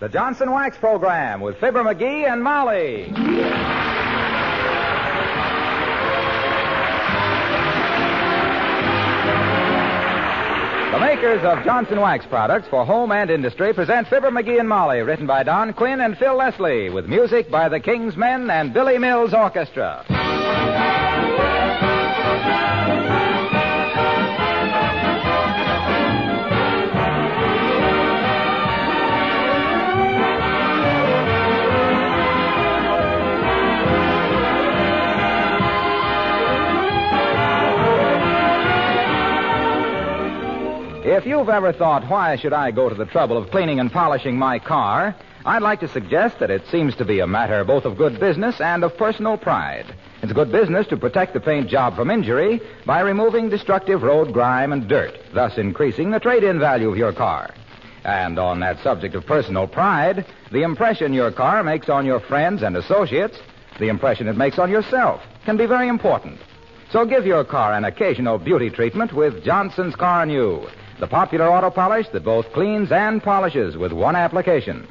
The 0.00 0.08
Johnson 0.08 0.50
Wax 0.50 0.78
Program 0.78 1.42
with 1.42 1.60
Fibber 1.60 1.82
McGee 1.82 2.26
and 2.26 2.42
Molly. 2.42 3.04
The 10.90 10.98
makers 10.98 11.44
of 11.44 11.62
Johnson 11.66 12.00
Wax 12.00 12.24
products 12.24 12.66
for 12.68 12.86
home 12.86 13.12
and 13.12 13.28
industry 13.28 13.74
present 13.74 14.08
Fibber 14.08 14.30
McGee 14.30 14.58
and 14.58 14.66
Molly, 14.66 15.00
written 15.00 15.26
by 15.26 15.42
Don 15.42 15.74
Quinn 15.74 16.00
and 16.00 16.16
Phil 16.16 16.34
Leslie, 16.34 16.88
with 16.88 17.04
music 17.04 17.50
by 17.50 17.68
the 17.68 17.78
King's 17.78 18.16
Men 18.16 18.48
and 18.48 18.72
Billy 18.72 18.96
Mills 18.96 19.34
Orchestra. 19.34 20.06
If 41.12 41.26
you've 41.26 41.48
ever 41.48 41.72
thought, 41.72 42.08
why 42.08 42.36
should 42.36 42.52
I 42.52 42.70
go 42.70 42.88
to 42.88 42.94
the 42.94 43.04
trouble 43.04 43.36
of 43.36 43.50
cleaning 43.50 43.80
and 43.80 43.90
polishing 43.90 44.38
my 44.38 44.60
car, 44.60 45.16
I'd 45.44 45.60
like 45.60 45.80
to 45.80 45.88
suggest 45.88 46.38
that 46.38 46.52
it 46.52 46.64
seems 46.68 46.94
to 46.94 47.04
be 47.04 47.18
a 47.18 47.26
matter 47.26 47.64
both 47.64 47.84
of 47.84 47.96
good 47.96 48.20
business 48.20 48.60
and 48.60 48.84
of 48.84 48.96
personal 48.96 49.36
pride. 49.36 49.92
It's 50.22 50.32
good 50.32 50.52
business 50.52 50.86
to 50.86 50.96
protect 50.96 51.32
the 51.32 51.40
paint 51.40 51.68
job 51.68 51.96
from 51.96 52.12
injury 52.12 52.60
by 52.86 53.00
removing 53.00 53.48
destructive 53.48 54.04
road 54.04 54.32
grime 54.32 54.72
and 54.72 54.86
dirt, 54.86 55.18
thus 55.34 55.58
increasing 55.58 56.12
the 56.12 56.20
trade-in 56.20 56.60
value 56.60 56.88
of 56.88 56.96
your 56.96 57.12
car. 57.12 57.52
And 58.04 58.38
on 58.38 58.60
that 58.60 58.78
subject 58.78 59.16
of 59.16 59.26
personal 59.26 59.66
pride, 59.66 60.24
the 60.52 60.62
impression 60.62 61.12
your 61.12 61.32
car 61.32 61.64
makes 61.64 61.88
on 61.88 62.06
your 62.06 62.20
friends 62.20 62.62
and 62.62 62.76
associates, 62.76 63.36
the 63.80 63.88
impression 63.88 64.28
it 64.28 64.36
makes 64.36 64.60
on 64.60 64.70
yourself, 64.70 65.22
can 65.44 65.56
be 65.56 65.66
very 65.66 65.88
important. 65.88 66.38
So 66.92 67.04
give 67.04 67.26
your 67.26 67.42
car 67.44 67.72
an 67.72 67.84
occasional 67.84 68.38
beauty 68.38 68.70
treatment 68.70 69.12
with 69.12 69.42
Johnson's 69.42 69.96
Carnu, 69.96 70.70
the 71.00 71.06
popular 71.06 71.50
auto 71.50 71.70
polish 71.70 72.06
that 72.12 72.24
both 72.24 72.52
cleans 72.52 72.92
and 72.92 73.22
polishes 73.22 73.76
with 73.76 73.92
one 73.92 74.14
application. 74.14 74.86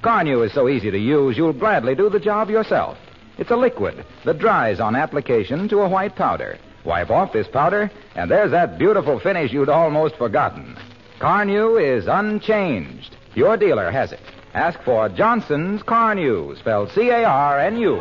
Carnu 0.00 0.46
is 0.46 0.54
so 0.54 0.68
easy 0.68 0.90
to 0.90 0.98
use, 0.98 1.36
you'll 1.36 1.52
gladly 1.52 1.94
do 1.94 2.08
the 2.08 2.20
job 2.20 2.48
yourself. 2.48 2.96
It's 3.36 3.50
a 3.50 3.56
liquid 3.56 4.06
that 4.24 4.38
dries 4.38 4.80
on 4.80 4.94
application 4.94 5.68
to 5.68 5.80
a 5.80 5.88
white 5.88 6.14
powder. 6.14 6.58
Wipe 6.84 7.10
off 7.10 7.32
this 7.32 7.48
powder, 7.48 7.90
and 8.14 8.30
there's 8.30 8.52
that 8.52 8.78
beautiful 8.78 9.18
finish 9.18 9.52
you'd 9.52 9.68
almost 9.68 10.16
forgotten. 10.16 10.76
Carnu 11.18 11.78
is 11.78 12.06
unchanged. 12.06 13.16
Your 13.34 13.56
dealer 13.56 13.90
has 13.90 14.12
it. 14.12 14.20
Ask 14.54 14.80
for 14.82 15.08
Johnson's 15.08 15.82
Carnu, 15.82 16.58
spelled 16.58 16.90
C-A-R-N-U. 16.92 18.00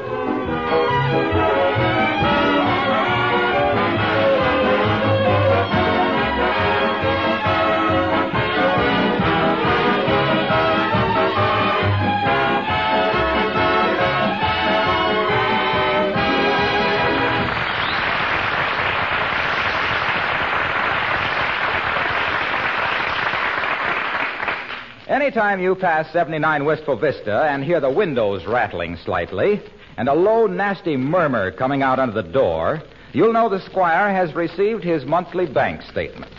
Anytime 25.21 25.59
you 25.59 25.75
pass 25.75 26.09
79 26.13 26.63
Wistful 26.63 26.95
Vista 26.95 27.43
and 27.43 27.61
hear 27.61 27.81
the 27.81 27.89
windows 27.89 28.45
rattling 28.45 28.95
slightly 28.95 29.61
and 29.97 30.07
a 30.07 30.13
low, 30.13 30.47
nasty 30.47 30.95
murmur 30.95 31.51
coming 31.51 31.83
out 31.83 31.99
under 31.99 32.21
the 32.21 32.31
door, 32.31 32.81
you'll 33.11 33.33
know 33.33 33.49
the 33.49 33.59
squire 33.59 34.13
has 34.13 34.33
received 34.33 34.81
his 34.81 35.03
monthly 35.03 35.45
bank 35.45 35.81
statement. 35.81 36.31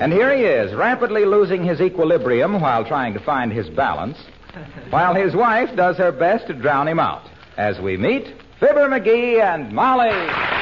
And 0.00 0.12
here 0.12 0.36
he 0.36 0.42
is, 0.42 0.74
rapidly 0.74 1.24
losing 1.24 1.62
his 1.62 1.80
equilibrium 1.80 2.60
while 2.60 2.84
trying 2.84 3.14
to 3.14 3.20
find 3.20 3.52
his 3.52 3.70
balance, 3.70 4.18
while 4.90 5.14
his 5.14 5.36
wife 5.36 5.70
does 5.76 5.96
her 5.96 6.10
best 6.10 6.48
to 6.48 6.54
drown 6.54 6.88
him 6.88 6.98
out. 6.98 7.22
As 7.56 7.78
we 7.78 7.96
meet, 7.96 8.34
Fibber 8.58 8.88
McGee 8.88 9.40
and 9.40 9.72
Molly. 9.72 10.59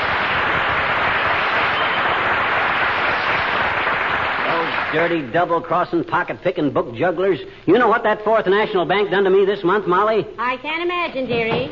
Dirty, 4.92 5.20
double 5.32 5.60
crossing, 5.60 6.02
pocket 6.02 6.40
picking 6.42 6.70
book 6.70 6.94
jugglers. 6.94 7.40
You 7.66 7.78
know 7.78 7.88
what 7.88 8.04
that 8.04 8.24
Fourth 8.24 8.46
National 8.46 8.86
Bank 8.86 9.10
done 9.10 9.24
to 9.24 9.30
me 9.30 9.44
this 9.44 9.62
month, 9.62 9.86
Molly? 9.86 10.26
I 10.38 10.56
can't 10.56 10.82
imagine, 10.82 11.26
dearie. 11.26 11.68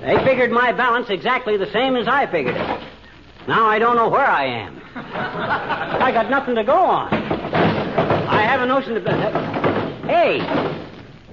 They 0.00 0.24
figured 0.24 0.50
my 0.50 0.72
balance 0.72 1.10
exactly 1.10 1.58
the 1.58 1.70
same 1.72 1.96
as 1.96 2.08
I 2.08 2.26
figured 2.26 2.56
it. 2.56 2.80
Now 3.46 3.66
I 3.66 3.78
don't 3.78 3.96
know 3.96 4.08
where 4.08 4.26
I 4.26 4.46
am. 4.46 4.80
I 4.94 6.10
got 6.12 6.30
nothing 6.30 6.54
to 6.54 6.64
go 6.64 6.74
on. 6.74 7.12
I 7.12 8.42
have 8.42 8.62
a 8.62 8.66
notion 8.66 8.94
to. 8.94 10.06
Hey! 10.06 10.40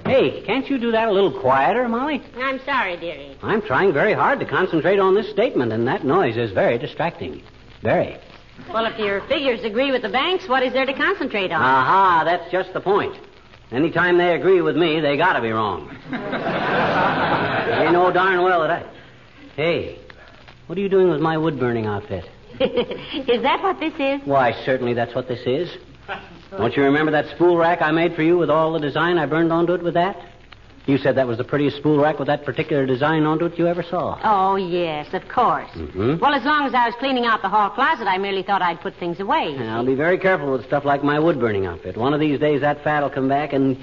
Hey, 0.04 0.42
can't 0.42 0.68
you 0.68 0.78
do 0.78 0.92
that 0.92 1.08
a 1.08 1.12
little 1.12 1.32
quieter, 1.40 1.88
Molly? 1.88 2.22
I'm 2.36 2.60
sorry, 2.64 2.96
dearie. 2.96 3.36
I'm 3.42 3.62
trying 3.62 3.92
very 3.92 4.12
hard 4.12 4.40
to 4.40 4.46
concentrate 4.46 4.98
on 4.98 5.14
this 5.14 5.30
statement, 5.30 5.72
and 5.72 5.86
that 5.88 6.04
noise 6.04 6.36
is 6.36 6.50
very 6.52 6.78
distracting. 6.78 7.42
Very. 7.82 8.16
Well, 8.72 8.84
if 8.86 8.98
your 8.98 9.20
figures 9.22 9.64
agree 9.64 9.90
with 9.92 10.02
the 10.02 10.08
banks, 10.08 10.48
what 10.48 10.62
is 10.62 10.72
there 10.72 10.84
to 10.86 10.92
concentrate 10.92 11.50
on? 11.52 11.62
Aha, 11.62 12.22
that's 12.24 12.50
just 12.50 12.72
the 12.72 12.80
point. 12.80 13.16
Anytime 13.70 14.18
they 14.18 14.34
agree 14.34 14.60
with 14.60 14.76
me, 14.76 15.00
they 15.00 15.16
gotta 15.16 15.40
be 15.40 15.50
wrong. 15.50 15.88
they 16.10 16.18
know 17.92 18.10
darn 18.12 18.42
well 18.42 18.62
that 18.62 18.70
I. 18.70 18.84
Hey, 19.56 19.98
what 20.66 20.78
are 20.78 20.80
you 20.80 20.88
doing 20.88 21.10
with 21.10 21.20
my 21.20 21.36
wood 21.36 21.58
burning 21.58 21.86
outfit? 21.86 22.24
is 22.60 23.42
that 23.42 23.62
what 23.62 23.78
this 23.80 23.94
is? 23.98 24.26
Why, 24.26 24.52
certainly 24.64 24.94
that's 24.94 25.14
what 25.14 25.28
this 25.28 25.46
is. 25.46 25.70
Don't 26.50 26.74
you 26.76 26.82
remember 26.82 27.12
that 27.12 27.26
spool 27.34 27.56
rack 27.56 27.82
I 27.82 27.90
made 27.90 28.14
for 28.14 28.22
you 28.22 28.38
with 28.38 28.50
all 28.50 28.72
the 28.72 28.80
design 28.80 29.18
I 29.18 29.26
burned 29.26 29.52
onto 29.52 29.74
it 29.74 29.82
with 29.82 29.94
that? 29.94 30.16
You 30.88 30.96
said 30.96 31.16
that 31.16 31.26
was 31.26 31.36
the 31.36 31.44
prettiest 31.44 31.76
spool 31.76 32.00
rack 32.00 32.18
with 32.18 32.28
that 32.28 32.46
particular 32.46 32.86
design 32.86 33.24
onto 33.24 33.44
it 33.44 33.58
you 33.58 33.66
ever 33.66 33.82
saw. 33.82 34.18
Oh, 34.24 34.56
yes, 34.56 35.12
of 35.12 35.28
course. 35.28 35.68
Mm-hmm. 35.72 36.16
Well, 36.18 36.32
as 36.32 36.44
long 36.44 36.66
as 36.66 36.72
I 36.72 36.86
was 36.86 36.94
cleaning 36.98 37.26
out 37.26 37.42
the 37.42 37.48
hall 37.50 37.68
closet, 37.68 38.06
I 38.08 38.16
merely 38.16 38.42
thought 38.42 38.62
I'd 38.62 38.80
put 38.80 38.94
things 38.96 39.20
away. 39.20 39.50
you 39.50 39.64
I'll 39.64 39.84
be 39.84 39.94
very 39.94 40.18
careful 40.18 40.50
with 40.50 40.64
stuff 40.64 40.86
like 40.86 41.04
my 41.04 41.18
wood 41.18 41.38
burning 41.38 41.66
outfit. 41.66 41.98
One 41.98 42.14
of 42.14 42.20
these 42.20 42.40
days 42.40 42.62
that 42.62 42.82
fat'll 42.82 43.10
come 43.10 43.28
back 43.28 43.52
and. 43.52 43.76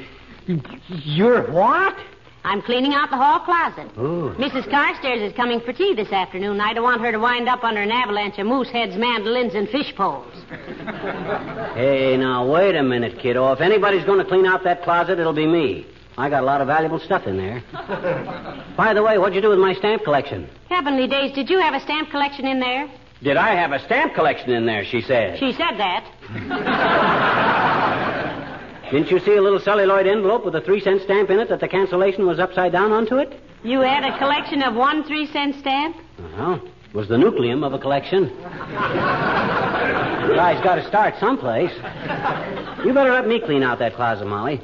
You're 0.88 1.52
what? 1.52 1.96
I'm 2.44 2.64
cleaning 2.64 2.94
out 2.96 3.12
the 3.12 3.18
hall 3.18 3.40
closet. 3.40 3.92
Ooh. 4.00 4.34
Mrs. 4.40 4.68
Carstairs 4.72 5.22
is 5.22 5.36
coming 5.36 5.60
for 5.62 5.74
tea 5.74 5.94
this 5.94 6.12
afternoon. 6.12 6.54
and 6.54 6.62
I 6.64 6.74
don't 6.74 6.84
want 6.84 7.02
her 7.02 7.12
to 7.12 7.20
wind 7.20 7.48
up 7.48 7.64
under 7.64 7.82
an 7.82 7.92
avalanche 7.92 8.40
of 8.40 8.48
moose 8.48 8.70
heads, 8.70 8.96
mandolins, 8.98 9.54
and 9.54 9.70
fish 9.70 9.94
poles. 9.96 10.34
Hey, 11.76 12.18
now, 12.18 12.52
wait 12.52 12.76
a 12.76 12.84
minute, 12.84 13.20
kiddo. 13.20 13.52
If 13.54 13.62
anybody's 13.62 14.06
going 14.06 14.20
to 14.20 14.26
clean 14.26 14.48
out 14.48 14.64
that 14.64 14.82
closet, 14.84 15.20
it'll 15.20 15.34
be 15.34 15.48
me. 15.48 15.86
I 16.18 16.30
got 16.30 16.44
a 16.44 16.46
lot 16.46 16.62
of 16.62 16.68
valuable 16.68 17.00
stuff 17.00 17.28
in 17.28 17.38
there. 17.38 17.62
By 18.78 18.94
the 18.94 19.04
way, 19.04 19.18
what'd 19.18 19.36
you 19.36 19.42
do 19.42 19.50
with 19.50 19.60
my 19.60 19.74
stamp 19.74 20.04
collection? 20.04 20.50
Heavenly 20.70 21.08
days, 21.08 21.34
did 21.34 21.50
you 21.50 21.60
have 21.60 21.74
a 21.74 21.80
stamp 21.82 22.10
collection 22.10 22.46
in 22.46 22.60
there? 22.60 22.90
Did 23.22 23.38
I 23.38 23.56
have 23.56 23.72
a 23.72 23.80
stamp 23.86 24.14
collection 24.14 24.52
in 24.52 24.66
there, 24.66 24.86
she 24.86 25.02
said. 25.02 25.40
She 25.40 25.52
said 25.54 25.78
that. 25.78 26.06
Didn't 28.92 29.10
you 29.10 29.20
see 29.20 29.36
a 29.36 29.42
little 29.42 29.60
celluloid 29.60 30.06
envelope 30.08 30.46
with 30.46 30.56
a 30.56 30.62
three 30.62 30.80
cent 30.80 31.02
stamp 31.02 31.30
in 31.30 31.40
it 31.40 31.50
that 31.50 31.60
the 31.60 31.68
cancellation 31.68 32.28
was 32.28 32.40
upside 32.40 32.72
down 32.72 32.92
onto 32.92 33.18
it? 33.18 33.40
You 33.64 33.82
had 33.82 34.06
a 34.06 34.18
collection 34.18 34.62
of 34.62 34.76
one 34.76 35.04
three 35.04 35.26
cent 35.26 35.56
stamp? 35.56 35.98
Well, 36.38 36.62
it 36.64 36.94
was 36.94 37.08
the 37.08 37.18
nucleum 37.18 37.66
of 37.66 37.74
a 37.74 37.80
collection. 37.80 38.32
The 40.26 40.34
Guy's 40.34 40.64
got 40.64 40.76
to 40.76 40.88
start 40.88 41.14
someplace. 41.20 41.72
You 42.84 42.94
better 42.94 43.12
let 43.12 43.28
me 43.28 43.40
clean 43.40 43.62
out 43.62 43.78
that 43.80 43.94
closet, 43.94 44.26
Molly. 44.26 44.60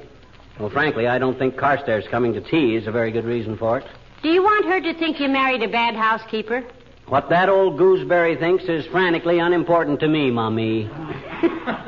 Well, 0.60 0.70
frankly, 0.70 1.08
I 1.08 1.18
don't 1.18 1.38
think 1.38 1.56
Carstairs 1.56 2.08
coming 2.10 2.34
to 2.34 2.42
tea 2.42 2.76
is 2.76 2.88
a 2.88 2.92
very 2.92 3.12
good 3.12 3.26
reason 3.26 3.58
for 3.58 3.80
it. 3.80 3.88
Do 4.22 4.30
you 4.30 4.44
want 4.44 4.66
her 4.66 4.80
to 4.82 4.94
think 5.00 5.20
you 5.20 5.28
married 5.28 5.64
a 5.64 5.68
bad 5.68 5.96
housekeeper? 5.96 6.64
What 7.08 7.28
that 7.30 7.50
old 7.50 7.78
gooseberry 7.78 8.38
thinks 8.38 8.64
is 8.66 8.86
frantically 8.86 9.40
unimportant 9.40 10.00
to 10.00 10.08
me, 10.08 10.32
Mommy. 10.32 10.84
well, 10.94 10.94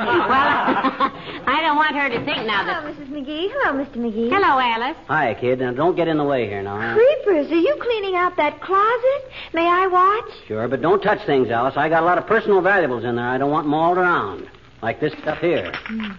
I 1.46 1.60
don't 1.62 1.78
want 1.78 1.96
her 1.96 2.10
to 2.10 2.26
think 2.26 2.46
now 2.46 2.66
that. 2.66 2.84
Hello, 2.84 2.94
Mrs. 2.94 3.10
McGee. 3.10 3.48
Hello, 3.54 3.86
Mr. 3.86 3.96
McGee. 3.96 4.30
Hello, 4.30 4.60
Alice. 4.60 4.98
Hi, 5.08 5.34
kid. 5.40 5.60
Now, 5.60 5.72
don't 5.72 5.96
get 5.96 6.10
in 6.10 6.18
the 6.18 6.26
way 6.26 6.48
here 6.48 6.62
now. 6.62 6.94
Creepers, 6.94 7.50
are 7.52 7.56
you 7.56 7.78
cleaning 7.82 8.16
out 8.16 8.36
that 8.36 8.60
closet? 8.60 9.32
May 9.54 9.66
I 9.66 9.88
watch? 9.88 10.30
Sure, 10.48 10.68
but 10.68 10.82
don't 10.82 11.02
touch 11.02 11.26
things, 11.26 11.50
Alice. 11.50 11.76
I 11.78 11.88
got 11.88 12.04
a 12.04 12.06
lot 12.06 12.18
of 12.18 12.28
personal 12.28 12.62
valuables 12.62 13.06
in 13.06 13.16
there. 13.16 13.28
I 13.28 13.38
don't 13.38 13.52
want 13.52 13.66
them 13.66 13.74
all 13.74 13.98
around. 13.98 14.50
Like 14.82 15.00
this 15.00 15.14
stuff 15.22 15.38
here. 15.38 15.72
Hmm. 15.86 16.12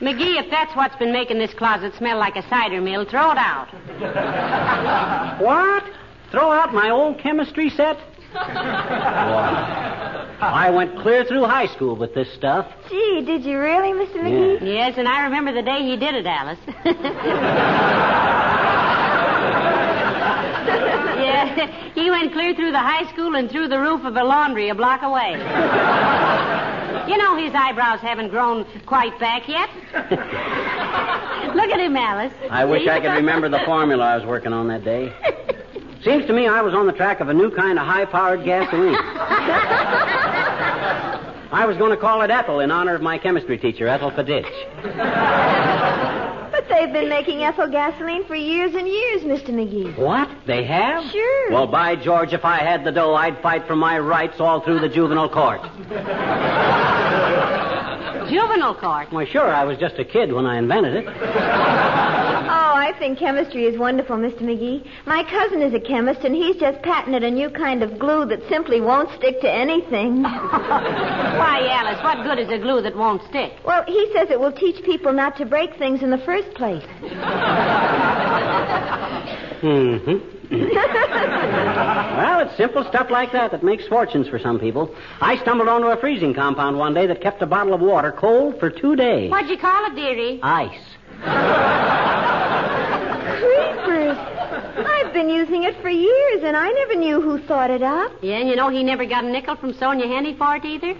McGee, 0.00 0.38
if 0.38 0.50
that's 0.50 0.74
what's 0.76 0.94
been 0.96 1.12
making 1.12 1.38
this 1.38 1.52
closet 1.54 1.94
smell 1.96 2.18
like 2.18 2.36
a 2.36 2.48
cider 2.48 2.80
mill, 2.80 3.04
throw 3.04 3.32
it 3.32 3.38
out. 3.38 3.68
What? 5.42 5.84
Throw 6.30 6.50
out 6.50 6.74
my 6.74 6.90
old 6.90 7.18
chemistry 7.18 7.70
set? 7.70 7.96
Wow. 8.34 10.36
I 10.40 10.70
went 10.70 10.98
clear 11.00 11.24
through 11.24 11.44
high 11.44 11.66
school 11.66 11.96
with 11.96 12.14
this 12.14 12.32
stuff. 12.34 12.70
Gee, 12.88 13.22
did 13.24 13.44
you 13.44 13.58
really, 13.58 13.92
Mr. 13.92 14.16
McGee? 14.16 14.60
Yes, 14.62 14.94
and 14.98 15.08
I 15.08 15.22
remember 15.22 15.52
the 15.52 15.62
day 15.62 15.82
he 15.82 15.96
did 15.96 16.14
it, 16.14 16.26
Alice. 16.26 16.58
yeah, 21.18 21.92
he 21.94 22.10
went 22.10 22.32
clear 22.32 22.54
through 22.54 22.72
the 22.72 22.78
high 22.78 23.10
school 23.12 23.34
and 23.34 23.50
through 23.50 23.68
the 23.68 23.78
roof 23.78 24.04
of 24.04 24.16
a 24.16 24.24
laundry 24.24 24.68
a 24.68 24.74
block 24.74 25.02
away. 25.02 25.34
You 27.08 27.16
know 27.16 27.36
his 27.36 27.54
eyebrows 27.54 28.00
haven't 28.00 28.28
grown 28.28 28.66
quite 28.84 29.18
back 29.18 29.48
yet. 29.48 29.70
Look 31.54 31.70
at 31.70 31.80
him, 31.80 31.96
Alice. 31.96 32.34
I 32.50 32.66
wish 32.66 32.86
I 32.86 33.00
could 33.00 33.12
remember 33.12 33.48
the 33.48 33.60
formula 33.64 34.04
I 34.04 34.16
was 34.16 34.26
working 34.26 34.52
on 34.52 34.68
that 34.68 34.84
day. 34.84 35.12
Seems 36.04 36.26
to 36.26 36.32
me 36.34 36.46
I 36.46 36.60
was 36.60 36.74
on 36.74 36.86
the 36.86 36.92
track 36.92 37.20
of 37.20 37.28
a 37.28 37.34
new 37.34 37.50
kind 37.50 37.78
of 37.78 37.86
high 37.86 38.04
powered 38.04 38.44
gasoline. 38.44 38.94
I 41.50 41.64
was 41.66 41.78
going 41.78 41.90
to 41.92 41.96
call 41.96 42.20
it 42.22 42.30
Ethel 42.30 42.60
in 42.60 42.70
honor 42.70 42.94
of 42.94 43.00
my 43.00 43.16
chemistry 43.16 43.56
teacher, 43.56 43.88
Ethel 43.88 44.10
Faditch. 44.10 44.44
But 46.52 46.68
they've 46.68 46.92
been 46.92 47.08
making 47.08 47.42
ethyl 47.42 47.68
gasoline 47.68 48.24
for 48.26 48.34
years 48.34 48.74
and 48.74 48.86
years, 48.86 49.22
Mr. 49.22 49.50
McGee. 49.50 49.96
What? 49.96 50.28
They 50.46 50.64
have? 50.64 51.10
Sure. 51.10 51.52
Well, 51.52 51.66
by 51.66 51.96
George, 51.96 52.32
if 52.32 52.44
I 52.44 52.58
had 52.58 52.84
the 52.84 52.92
dough, 52.92 53.14
I'd 53.14 53.40
fight 53.40 53.66
for 53.66 53.76
my 53.76 53.98
rights 53.98 54.40
all 54.40 54.60
through 54.60 54.80
the 54.80 54.88
juvenile 54.88 55.28
court. 55.28 55.60
Juvenile 58.28 58.74
court. 58.74 59.12
Well, 59.12 59.26
sure, 59.26 59.52
I 59.52 59.64
was 59.64 59.78
just 59.78 59.98
a 59.98 60.04
kid 60.04 60.32
when 60.32 60.46
I 60.46 60.58
invented 60.58 60.94
it. 60.96 61.06
Oh, 61.06 62.74
I 62.74 62.92
think 62.98 63.18
chemistry 63.18 63.64
is 63.64 63.78
wonderful, 63.78 64.16
Mr. 64.16 64.42
McGee. 64.42 64.86
My 65.06 65.22
cousin 65.24 65.62
is 65.62 65.74
a 65.74 65.80
chemist, 65.80 66.20
and 66.24 66.34
he's 66.34 66.56
just 66.56 66.80
patented 66.82 67.22
a 67.24 67.30
new 67.30 67.50
kind 67.50 67.82
of 67.82 67.98
glue 67.98 68.24
that 68.26 68.40
simply 68.48 68.80
won't 68.80 69.10
stick 69.18 69.40
to 69.42 69.50
anything. 69.50 70.22
Why, 70.22 71.68
Alice, 71.70 72.02
what 72.02 72.24
good 72.24 72.38
is 72.38 72.50
a 72.50 72.58
glue 72.58 72.80
that 72.82 72.96
won't 72.96 73.22
stick? 73.28 73.52
well, 73.64 73.84
he 73.86 74.10
says 74.14 74.28
it 74.30 74.40
will 74.40 74.52
teach 74.52 74.82
people 74.84 75.12
not 75.12 75.36
to 75.36 75.46
break 75.46 75.76
things 75.78 76.02
in 76.02 76.10
the 76.10 76.18
first 76.18 76.52
place. 76.54 76.84
Mm-hmm. 79.62 80.37
Well, 80.50 82.40
it's 82.40 82.56
simple 82.56 82.84
stuff 82.84 83.10
like 83.10 83.32
that 83.32 83.50
that 83.50 83.62
makes 83.62 83.86
fortunes 83.86 84.28
for 84.28 84.38
some 84.38 84.58
people. 84.58 84.94
I 85.20 85.36
stumbled 85.38 85.68
onto 85.68 85.88
a 85.88 85.96
freezing 85.96 86.34
compound 86.34 86.78
one 86.78 86.94
day 86.94 87.06
that 87.06 87.20
kept 87.20 87.42
a 87.42 87.46
bottle 87.46 87.74
of 87.74 87.80
water 87.80 88.12
cold 88.12 88.58
for 88.58 88.70
two 88.70 88.96
days. 88.96 89.30
What'd 89.30 89.50
you 89.50 89.58
call 89.58 89.86
it, 89.86 89.94
dearie? 89.94 90.40
Ice. 90.42 90.80
Creepers! 93.38 94.16
I've 94.86 95.12
been 95.12 95.28
using 95.28 95.64
it 95.64 95.76
for 95.82 95.90
years, 95.90 96.42
and 96.42 96.56
I 96.56 96.70
never 96.70 96.94
knew 96.94 97.20
who 97.20 97.38
thought 97.40 97.70
it 97.70 97.82
up. 97.82 98.12
Yeah, 98.22 98.36
and 98.36 98.48
you 98.48 98.56
know 98.56 98.68
he 98.68 98.82
never 98.82 99.04
got 99.04 99.24
a 99.24 99.28
nickel 99.30 99.56
from 99.56 99.74
Sonja 99.74 100.04
Henie 100.04 100.36
for 100.38 100.56
it 100.56 100.64
either? 100.64 100.94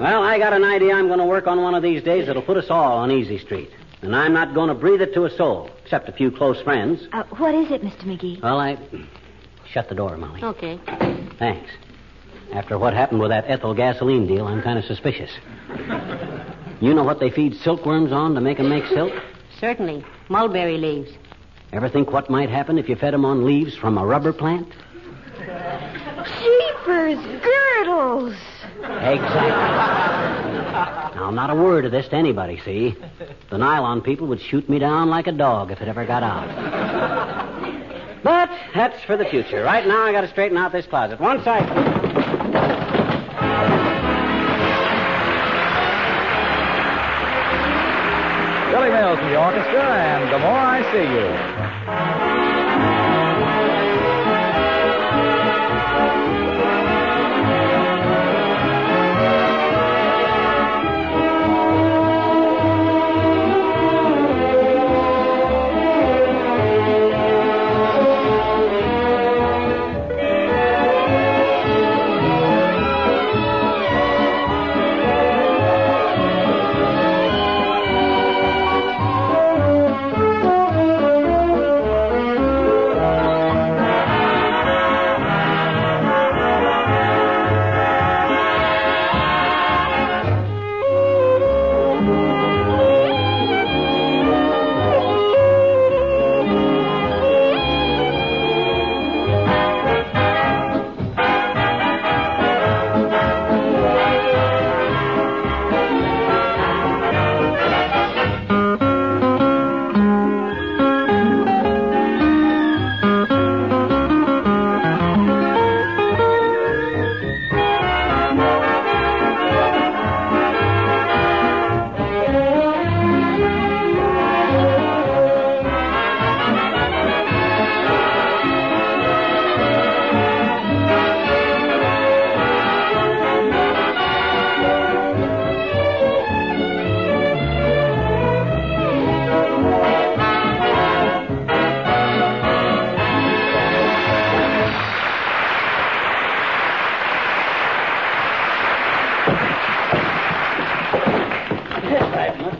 Well, 0.00 0.22
I 0.22 0.38
got 0.38 0.52
an 0.52 0.64
idea 0.64 0.94
I'm 0.94 1.08
going 1.08 1.18
to 1.18 1.24
work 1.24 1.46
on 1.46 1.60
one 1.62 1.74
of 1.74 1.82
these 1.82 2.02
days 2.02 2.26
that'll 2.26 2.42
put 2.42 2.56
us 2.56 2.70
all 2.70 2.98
on 2.98 3.10
Easy 3.10 3.38
Street. 3.38 3.70
And 4.04 4.14
I'm 4.14 4.34
not 4.34 4.52
going 4.52 4.68
to 4.68 4.74
breathe 4.74 5.00
it 5.00 5.14
to 5.14 5.24
a 5.24 5.30
soul, 5.30 5.70
except 5.82 6.08
a 6.10 6.12
few 6.12 6.30
close 6.30 6.60
friends. 6.60 7.08
Uh, 7.12 7.22
what 7.38 7.54
is 7.54 7.70
it, 7.70 7.82
Mr. 7.82 8.02
McGee? 8.04 8.42
Well, 8.42 8.60
I. 8.60 8.76
Shut 9.70 9.88
the 9.88 9.94
door, 9.94 10.16
Molly. 10.18 10.42
Okay. 10.44 10.78
Thanks. 11.38 11.70
After 12.52 12.78
what 12.78 12.92
happened 12.92 13.20
with 13.20 13.30
that 13.30 13.46
ethyl 13.48 13.72
gasoline 13.74 14.26
deal, 14.26 14.46
I'm 14.46 14.60
kind 14.62 14.78
of 14.78 14.84
suspicious. 14.84 15.30
You 16.82 16.92
know 16.92 17.02
what 17.02 17.18
they 17.18 17.30
feed 17.30 17.56
silkworms 17.56 18.12
on 18.12 18.34
to 18.34 18.40
make 18.42 18.60
'em 18.60 18.68
make 18.68 18.86
silk? 18.88 19.12
Certainly. 19.58 20.04
Mulberry 20.28 20.76
leaves. 20.76 21.10
Ever 21.72 21.88
think 21.88 22.12
what 22.12 22.28
might 22.28 22.50
happen 22.50 22.76
if 22.78 22.88
you 22.90 22.96
fed 22.96 23.14
'em 23.14 23.24
on 23.24 23.46
leaves 23.46 23.74
from 23.74 23.96
a 23.96 24.04
rubber 24.04 24.32
plant? 24.34 24.68
Jeepers, 25.38 27.18
girdles! 27.42 28.34
Exactly. 28.82 30.53
Now, 30.74 31.30
not 31.30 31.50
a 31.50 31.54
word 31.54 31.84
of 31.84 31.92
this 31.92 32.08
to 32.08 32.16
anybody, 32.16 32.60
see? 32.64 32.96
The 33.50 33.58
nylon 33.58 34.00
people 34.02 34.26
would 34.26 34.40
shoot 34.40 34.68
me 34.68 34.80
down 34.80 35.08
like 35.08 35.28
a 35.28 35.32
dog 35.32 35.70
if 35.70 35.80
it 35.80 35.86
ever 35.86 36.04
got 36.04 36.22
out. 36.24 36.48
But 38.24 38.50
that's 38.74 39.00
for 39.04 39.16
the 39.16 39.24
future. 39.26 39.62
Right 39.62 39.86
now, 39.86 40.02
I 40.02 40.12
got 40.12 40.22
to 40.22 40.28
straighten 40.28 40.56
out 40.58 40.72
this 40.72 40.86
closet. 40.86 41.20
One 41.20 41.44
side. 41.44 41.68
Billy 48.72 48.90
Mills 48.90 49.18
from 49.18 49.28
the 49.30 49.38
orchestra, 49.38 49.82
and 49.82 50.32
The 50.32 50.38
More 50.38 50.58
I 50.58 50.82
See 50.90 50.98
You. 50.98 51.53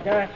I 0.06 0.26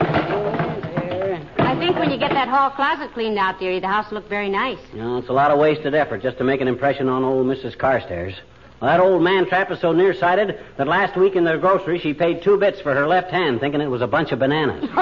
think 1.79 1.95
when 1.97 2.09
you 2.11 2.17
get 2.17 2.31
that 2.31 2.47
hall 2.47 2.69
closet 2.71 3.13
cleaned 3.13 3.37
out, 3.37 3.59
dearie, 3.59 3.79
the 3.79 3.87
house 3.87 4.09
will 4.09 4.17
look 4.19 4.27
very 4.29 4.49
nice. 4.49 4.79
You 4.93 5.01
know, 5.01 5.17
it's 5.17 5.29
a 5.29 5.33
lot 5.33 5.51
of 5.51 5.59
wasted 5.59 5.93
effort 5.93 6.21
just 6.23 6.37
to 6.39 6.43
make 6.43 6.61
an 6.61 6.67
impression 6.67 7.07
on 7.07 7.23
old 7.23 7.45
Mrs. 7.45 7.77
Carstairs. 7.77 8.33
Well, 8.81 8.89
that 8.89 8.99
old 8.99 9.21
man 9.21 9.45
trap 9.47 9.69
is 9.71 9.79
so 9.79 9.91
nearsighted 9.91 10.59
that 10.77 10.87
last 10.87 11.15
week 11.17 11.35
in 11.35 11.43
the 11.43 11.57
grocery 11.57 11.99
she 11.99 12.13
paid 12.13 12.41
two 12.41 12.57
bits 12.57 12.79
for 12.81 12.93
her 12.95 13.07
left 13.07 13.29
hand, 13.29 13.59
thinking 13.59 13.81
it 13.81 13.87
was 13.87 14.01
a 14.01 14.07
bunch 14.07 14.31
of 14.31 14.39
bananas. 14.39 14.89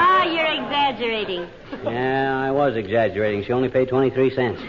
Ah, 0.00 0.22
you're 0.24 0.46
exaggerating. 0.46 1.46
yeah, 1.84 2.38
I 2.38 2.50
was 2.52 2.76
exaggerating. 2.76 3.42
She 3.44 3.52
only 3.52 3.68
paid 3.68 3.88
23 3.88 4.30
cents. 4.34 4.60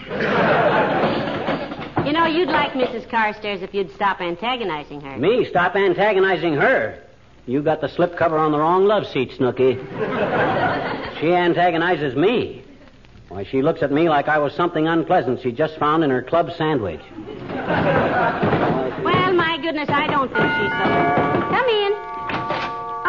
You 2.06 2.14
know, 2.14 2.26
you'd 2.26 2.50
like 2.50 2.72
Mrs. 2.74 3.08
Carstairs 3.10 3.62
if 3.62 3.74
you'd 3.74 3.92
stop 3.94 4.22
antagonizing 4.22 5.02
her. 5.02 5.18
Me, 5.18 5.46
stop 5.46 5.76
antagonizing 5.76 6.56
her. 6.56 7.00
You 7.50 7.64
got 7.64 7.82
the 7.82 7.88
slipcover 7.88 8.40
on 8.40 8.52
the 8.52 8.60
wrong 8.60 8.86
love 8.86 9.08
seat, 9.08 9.32
Snooky. 9.36 9.74
she 11.20 11.34
antagonizes 11.34 12.16
me. 12.16 12.64
Why, 13.30 13.44
she 13.44 13.64
looks 13.64 13.82
at 13.82 13.92
me 13.92 14.08
like 14.08 14.28
I 14.28 14.38
was 14.38 14.54
something 14.54 14.88
unpleasant 14.88 15.42
she 15.42 15.52
just 15.52 15.76
found 15.80 16.04
in 16.04 16.12
her 16.12 16.22
club 16.22 16.52
sandwich. 16.56 17.02
Well, 19.04 19.34
my 19.34 19.58
goodness, 19.64 19.90
I 19.90 20.06
don't 20.06 20.32
think 20.32 20.46
she's 20.46 20.72
so. 20.78 20.86
Come 21.50 21.70
in. 21.70 21.92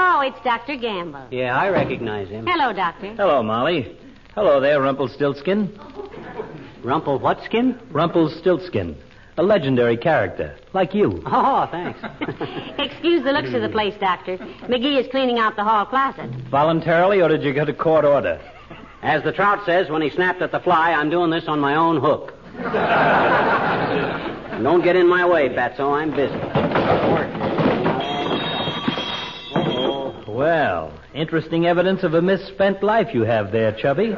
Oh, 0.01 0.23
it's 0.25 0.43
Dr. 0.43 0.77
Gamble. 0.77 1.27
Yeah, 1.31 1.55
I 1.55 1.69
recognize 1.69 2.31
him. 2.31 2.47
Hello, 2.47 2.73
Doctor. 2.73 3.13
Hello, 3.17 3.43
Molly. 3.43 3.95
Hello 4.35 4.59
there, 4.59 4.81
Rumpelstiltskin. 4.81 5.79
Rumple 6.83 7.19
what 7.19 7.45
skin? 7.45 7.79
Rumpelstiltskin. 7.91 8.97
A 9.37 9.43
legendary 9.43 9.97
character, 9.97 10.57
like 10.73 10.95
you. 10.95 11.23
Oh, 11.27 11.67
thanks. 11.71 11.99
Excuse 12.79 13.23
the 13.25 13.33
looks 13.33 13.55
of 13.55 13.63
the 13.63 13.69
place, 13.69 13.95
Doctor. 13.99 14.37
McGee 14.37 15.01
is 15.01 15.07
cleaning 15.11 15.39
out 15.39 15.57
the 15.57 15.65
hall 15.65 15.87
closet. 15.87 16.31
Voluntarily, 16.51 17.23
or 17.23 17.29
did 17.29 17.43
you 17.43 17.53
get 17.53 17.69
a 17.69 17.73
court 17.73 18.05
order? 18.05 18.41
As 19.03 19.23
the 19.23 19.33
trout 19.33 19.65
says 19.65 19.89
when 19.89 20.03
he 20.03 20.11
snapped 20.11 20.43
at 20.43 20.53
the 20.53 20.61
fly, 20.61 20.93
I'm 20.93 21.09
doing 21.09 21.31
this 21.31 21.45
on 21.49 21.59
my 21.59 21.75
own 21.75 22.01
hook. 22.01 22.35
Don't 24.63 24.85
get 24.85 24.95
in 24.97 25.09
my 25.09 25.27
way, 25.27 25.49
Fatso. 25.49 25.91
I'm 25.91 26.11
busy. 26.11 26.37
Well, 30.31 30.93
interesting 31.15 31.67
evidence 31.67 32.03
of 32.03 32.15
a 32.15 32.23
misspent 32.23 32.83
life 32.83 33.15
you 33.15 33.23
have 33.23 33.53
there, 33.53 33.73
Chubby. 33.73 34.13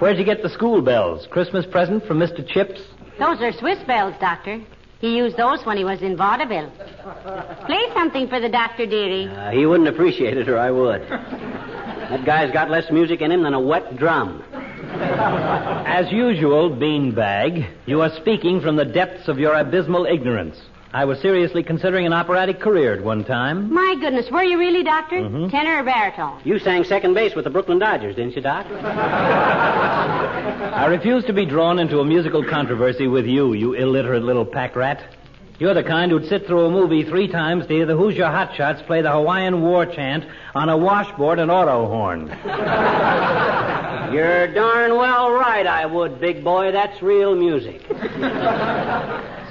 Where'd 0.00 0.18
you 0.18 0.24
get 0.24 0.42
the 0.42 0.48
school 0.50 0.82
bells? 0.82 1.26
Christmas 1.28 1.66
present 1.66 2.04
from 2.06 2.18
Mr. 2.18 2.46
Chips? 2.46 2.80
Those 3.18 3.40
are 3.40 3.52
Swiss 3.52 3.78
bells, 3.86 4.14
Doctor. 4.20 4.60
He 5.00 5.16
used 5.16 5.36
those 5.36 5.64
when 5.64 5.76
he 5.76 5.84
was 5.84 6.02
in 6.02 6.16
vaudeville. 6.16 6.70
Play 7.66 7.84
something 7.94 8.28
for 8.28 8.40
the 8.40 8.48
doctor, 8.48 8.86
dearie. 8.86 9.28
Uh, 9.28 9.50
he 9.50 9.64
wouldn't 9.66 9.88
appreciate 9.88 10.36
it, 10.36 10.48
or 10.48 10.58
I 10.58 10.70
would. 10.70 11.02
That 11.02 12.24
guy's 12.24 12.52
got 12.52 12.70
less 12.70 12.90
music 12.90 13.20
in 13.20 13.30
him 13.30 13.42
than 13.42 13.54
a 13.54 13.60
wet 13.60 13.96
drum. 13.96 14.42
As 14.52 16.10
usual, 16.10 16.70
beanbag, 16.70 17.68
you 17.86 18.00
are 18.00 18.10
speaking 18.20 18.60
from 18.60 18.76
the 18.76 18.84
depths 18.84 19.28
of 19.28 19.38
your 19.38 19.54
abysmal 19.54 20.06
ignorance. 20.06 20.58
I 20.92 21.04
was 21.04 21.20
seriously 21.20 21.62
considering 21.62 22.06
an 22.06 22.14
operatic 22.14 22.60
career 22.60 22.94
at 22.94 23.04
one 23.04 23.22
time. 23.24 23.70
My 23.72 23.94
goodness, 24.00 24.30
were 24.30 24.42
you 24.42 24.58
really, 24.58 24.82
Doctor? 24.82 25.16
Mhm. 25.16 25.50
Tenor 25.50 25.80
or 25.80 25.82
baritone? 25.82 26.38
You 26.44 26.58
sang 26.58 26.82
second 26.84 27.12
base 27.12 27.34
with 27.34 27.44
the 27.44 27.50
Brooklyn 27.50 27.78
Dodgers, 27.78 28.16
didn't 28.16 28.34
you, 28.34 28.40
Doc? 28.42 28.64
I 28.72 30.86
refuse 30.88 31.24
to 31.26 31.34
be 31.34 31.44
drawn 31.44 31.78
into 31.78 32.00
a 32.00 32.04
musical 32.06 32.42
controversy 32.42 33.06
with 33.06 33.26
you, 33.26 33.52
you 33.52 33.74
illiterate 33.74 34.22
little 34.22 34.46
pack 34.46 34.76
rat. 34.76 35.00
You're 35.58 35.74
the 35.74 35.82
kind 35.82 36.10
who'd 36.10 36.24
sit 36.26 36.46
through 36.46 36.64
a 36.66 36.70
movie 36.70 37.02
three 37.02 37.28
times 37.28 37.66
to 37.66 37.74
hear 37.74 37.84
the 37.84 37.96
Hoosier 37.96 38.24
Hotshots 38.24 38.86
play 38.86 39.02
the 39.02 39.10
Hawaiian 39.10 39.60
War 39.60 39.84
chant 39.84 40.24
on 40.54 40.70
a 40.70 40.76
washboard 40.76 41.38
and 41.38 41.50
auto 41.50 41.86
horn. 41.86 42.28
You're 44.12 44.46
darn 44.54 44.96
well 44.96 45.32
right, 45.32 45.66
I 45.66 45.84
would, 45.84 46.18
big 46.20 46.42
boy. 46.42 46.72
That's 46.72 47.02
real 47.02 47.34
music. 47.34 47.82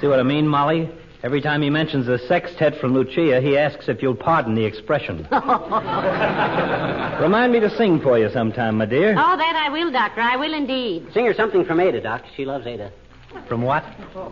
See 0.00 0.06
what 0.08 0.18
I 0.18 0.22
mean, 0.24 0.48
Molly? 0.48 0.90
Every 1.22 1.40
time 1.40 1.62
he 1.62 1.70
mentions 1.70 2.06
the 2.06 2.18
sextet 2.18 2.78
from 2.80 2.94
Lucia, 2.94 3.40
he 3.40 3.58
asks 3.58 3.88
if 3.88 4.00
you'll 4.02 4.14
pardon 4.14 4.54
the 4.54 4.64
expression. 4.64 5.26
Remind 7.20 7.52
me 7.52 7.58
to 7.58 7.68
sing 7.76 8.00
for 8.00 8.16
you 8.18 8.30
sometime, 8.30 8.78
my 8.78 8.86
dear. 8.86 9.10
Oh, 9.18 9.36
that 9.36 9.56
I 9.56 9.68
will, 9.68 9.90
Doctor. 9.90 10.20
I 10.20 10.36
will 10.36 10.54
indeed. 10.54 11.08
Sing 11.12 11.26
her 11.26 11.34
something 11.34 11.64
from 11.64 11.80
Ada, 11.80 12.00
Doc. 12.00 12.22
She 12.36 12.44
loves 12.44 12.66
Ada. 12.68 12.92
From 13.48 13.62
what? 13.62 13.84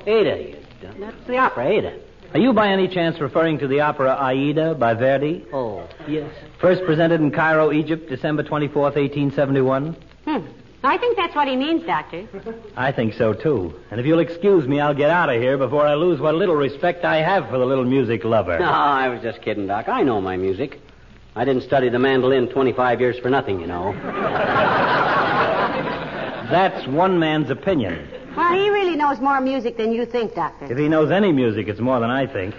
Ada. 0.07 0.57
That's 0.99 1.27
the 1.27 1.39
opera, 1.39 1.67
Ada. 1.67 1.99
Are 2.35 2.41
you 2.41 2.53
by 2.53 2.69
any 2.69 2.87
chance 2.87 3.21
referring 3.21 3.59
to 3.59 3.67
the 3.67 3.81
opera 3.81 4.17
Aida 4.21 4.75
by 4.75 4.95
Verdi? 4.95 5.45
Oh, 5.53 5.89
yes. 6.07 6.31
First 6.61 6.85
presented 6.85 7.21
in 7.21 7.31
Cairo, 7.31 7.73
Egypt, 7.73 8.09
December 8.09 8.43
24th, 8.43 8.95
1871? 8.97 9.97
Hmm. 10.25 10.39
I 10.83 10.99
think 10.99 11.17
that's 11.17 11.35
what 11.35 11.49
he 11.49 11.57
means, 11.57 11.85
Doctor. 11.85 12.29
I 12.77 12.93
think 12.93 13.15
so, 13.15 13.33
too. 13.33 13.75
And 13.91 13.99
if 13.99 14.07
you'll 14.07 14.21
excuse 14.21 14.69
me, 14.69 14.79
I'll 14.81 14.95
get 14.95 15.11
out 15.11 15.29
of 15.29 15.41
here 15.41 15.59
before 15.59 15.87
I 15.87 15.95
lose 15.95 16.21
what 16.21 16.35
little 16.35 16.55
respect 16.55 17.05
I 17.05 17.17
have 17.23 17.49
for 17.49 17.59
the 17.59 17.65
little 17.65 17.85
music 17.85 18.25
lover. 18.25 18.59
No, 18.59 18.67
I 18.67 19.09
was 19.09 19.23
just 19.23 19.43
kidding, 19.43 19.67
Doc. 19.67 19.89
I 19.89 20.03
know 20.03 20.21
my 20.21 20.37
music. 20.37 20.81
I 21.35 21.45
didn't 21.45 21.63
study 21.63 21.89
the 21.89 21.99
mandolin 21.99 22.49
25 22.49 23.01
years 23.01 23.19
for 23.19 23.29
nothing, 23.31 23.61
you 23.61 23.67
know. 23.67 23.93
That's 26.51 26.87
one 26.87 27.19
man's 27.19 27.51
opinion. 27.51 28.09
Well, 28.37 28.53
he 28.53 28.69
really 28.71 28.97
knows 28.97 29.19
more 29.19 29.41
music 29.41 29.77
than 29.77 29.93
you 29.93 30.07
think, 30.07 30.35
Doctor. 30.35 30.71
If 30.71 30.79
he 30.79 30.89
knows 30.89 31.11
any 31.11 31.33
music, 31.33 31.69
it's 31.69 31.81
more 31.81 31.99
than 32.01 32.11
I 32.11 32.27
think. 32.27 32.55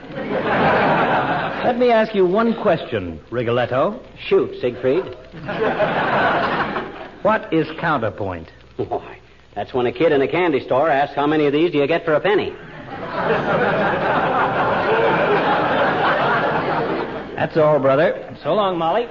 Let 1.64 1.78
me 1.78 1.92
ask 1.92 2.14
you 2.14 2.26
one 2.26 2.60
question, 2.62 3.20
Rigoletto. 3.32 4.00
Shoot, 4.28 4.60
Siegfried. 4.60 5.06
What 7.28 7.52
is 7.54 7.68
counterpoint? 7.78 8.50
Why, 8.78 9.20
that's 9.54 9.74
when 9.74 9.86
a 9.86 9.92
kid 9.92 10.14
in 10.14 10.22
a 10.22 10.30
candy 10.30 10.62
store 10.62 10.90
asks 10.90 11.14
how 11.14 11.28
many 11.28 11.46
of 11.46 11.52
these 11.52 11.74
do 11.74 11.78
you 11.78 11.86
get 11.86 12.06
for 12.06 12.14
a 12.14 12.22
penny. 12.22 12.52
That's 17.36 17.58
all, 17.58 17.80
brother. 17.80 18.34
So 18.42 18.54
long, 18.54 18.78
Molly. 18.78 19.08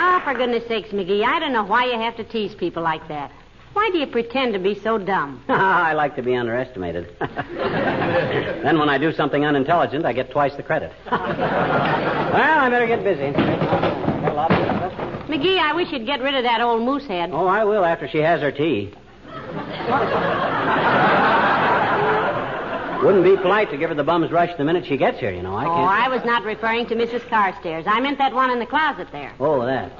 Oh, 0.00 0.20
for 0.24 0.34
goodness 0.34 0.66
sakes, 0.66 0.88
McGee, 0.88 1.22
I 1.24 1.38
don't 1.38 1.52
know 1.52 1.62
why 1.64 1.84
you 1.84 1.96
have 1.96 2.16
to 2.16 2.24
tease 2.24 2.56
people 2.56 2.82
like 2.82 3.06
that. 3.06 3.30
Why 3.74 3.90
do 3.92 3.98
you 3.98 4.06
pretend 4.06 4.54
to 4.54 4.58
be 4.58 4.78
so 4.80 4.96
dumb? 4.98 5.42
I 5.48 5.92
like 5.92 6.16
to 6.16 6.22
be 6.22 6.34
underestimated. 6.34 7.14
then 7.20 8.78
when 8.78 8.88
I 8.88 8.96
do 8.98 9.12
something 9.12 9.44
unintelligent, 9.44 10.04
I 10.06 10.12
get 10.12 10.30
twice 10.30 10.54
the 10.56 10.62
credit. 10.62 10.92
well, 11.10 11.20
I 11.20 12.68
better 12.70 12.86
get 12.86 13.04
busy. 13.04 13.30
Got 13.32 14.32
a 14.32 14.34
lot 14.34 14.50
of 14.52 14.58
stuff. 14.58 14.92
McGee, 15.28 15.58
I 15.58 15.72
wish 15.74 15.90
you'd 15.92 16.06
get 16.06 16.20
rid 16.22 16.34
of 16.34 16.44
that 16.44 16.60
old 16.60 16.82
moose 16.82 17.06
head. 17.06 17.30
Oh, 17.32 17.46
I 17.46 17.64
will 17.64 17.84
after 17.84 18.08
she 18.08 18.18
has 18.18 18.40
her 18.40 18.52
tea. 18.52 18.94
Wouldn't 23.04 23.24
be 23.24 23.36
polite 23.36 23.70
to 23.70 23.76
give 23.76 23.90
her 23.90 23.94
the 23.94 24.04
bum's 24.04 24.30
rush 24.32 24.50
the 24.56 24.64
minute 24.64 24.86
she 24.86 24.96
gets 24.96 25.18
here, 25.18 25.30
you 25.30 25.42
know. 25.42 25.54
I 25.54 25.64
Oh, 25.66 25.74
can't. 25.74 25.90
I 25.90 26.08
was 26.08 26.24
not 26.24 26.42
referring 26.44 26.86
to 26.86 26.94
Mrs. 26.94 27.20
Carstairs. 27.28 27.84
I 27.86 28.00
meant 28.00 28.16
that 28.16 28.32
one 28.32 28.50
in 28.50 28.58
the 28.60 28.66
closet 28.66 29.08
there. 29.12 29.32
Oh, 29.38 29.66
that. 29.66 29.92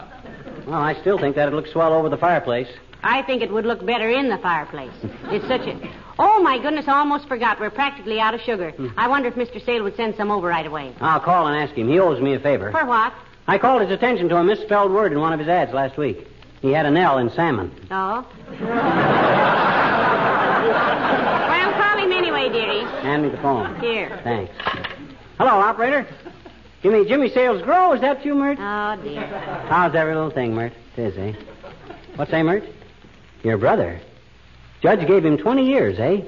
Well, 0.67 0.81
I 0.81 0.95
still 1.01 1.19
think 1.19 1.37
that'd 1.37 1.53
look 1.53 1.67
swell 1.67 1.93
over 1.93 2.09
the 2.09 2.17
fireplace. 2.17 2.69
I 3.05 3.23
think 3.23 3.43
it 3.43 3.53
would 3.53 3.67
look 3.67 3.85
better 3.85 4.09
in 4.09 4.31
the 4.31 4.39
fireplace. 4.39 4.93
It's 5.25 5.47
such 5.47 5.61
a. 5.63 5.79
Oh, 6.19 6.43
my 6.43 6.59
goodness, 6.59 6.89
I 6.89 6.99
almost 6.99 7.29
forgot. 7.29 7.61
We're 7.61 7.71
practically 7.71 8.19
out 8.19 8.35
of 8.35 8.41
sugar. 8.41 8.73
I 8.97 9.09
wonder 9.09 9.29
if 9.29 9.35
Mr. 9.35 9.65
Sale 9.65 9.83
would 9.83 9.95
send 9.97 10.15
some 10.17 10.31
over 10.31 10.49
right 10.49 10.67
away. 10.67 10.95
I'll 11.01 11.21
call 11.21 11.47
and 11.47 11.57
ask 11.57 11.75
him. 11.77 11.89
He 11.89 11.99
owes 11.99 12.21
me 12.21 12.35
a 12.35 12.41
favor. 12.41 12.71
For 12.71 12.87
what? 12.87 13.13
I 13.47 13.59
called 13.59 13.83
his 13.83 13.91
attention 13.91 14.29
to 14.31 14.37
a 14.37 14.45
misspelled 14.45 14.91
word 14.91 15.13
in 15.13 15.21
one 15.21 15.35
of 15.35 15.39
his 15.39 15.49
ads 15.49 15.73
last 15.75 15.99
week. 15.99 16.27
He 16.63 16.71
had 16.71 16.87
an 16.87 16.97
L 16.97 17.19
in 17.19 17.31
salmon. 17.31 17.71
Oh? 17.91 18.27
well, 21.51 21.73
call 21.75 21.99
him 21.99 22.11
anyway, 22.11 22.49
dearie. 22.49 22.85
Hand 23.03 23.23
me 23.25 23.29
the 23.29 23.37
phone. 23.39 23.79
Here. 23.81 24.19
Thanks. 24.25 24.55
Hello, 25.37 25.51
operator. 25.61 26.07
Give 26.83 26.93
me 26.93 27.05
Jimmy 27.07 27.29
Sales 27.29 27.61
Grow. 27.63 27.93
Is 27.93 28.01
that 28.01 28.25
you, 28.25 28.35
Mert? 28.35 28.59
Oh, 28.59 28.97
dear. 29.03 29.27
How's 29.69 29.95
every 29.95 30.15
little 30.15 30.31
thing, 30.31 30.55
Mert? 30.55 30.73
It 30.97 31.03
is, 31.03 31.19
eh? 31.19 31.33
What's 32.17 32.31
that, 32.31 32.43
Mert? 32.45 32.65
Your 33.45 33.59
brother. 33.59 34.01
Judge 34.81 35.07
gave 35.07 35.25
him 35.25 35.37
20 35.37 35.67
years, 35.67 35.99
eh? 35.99 36.23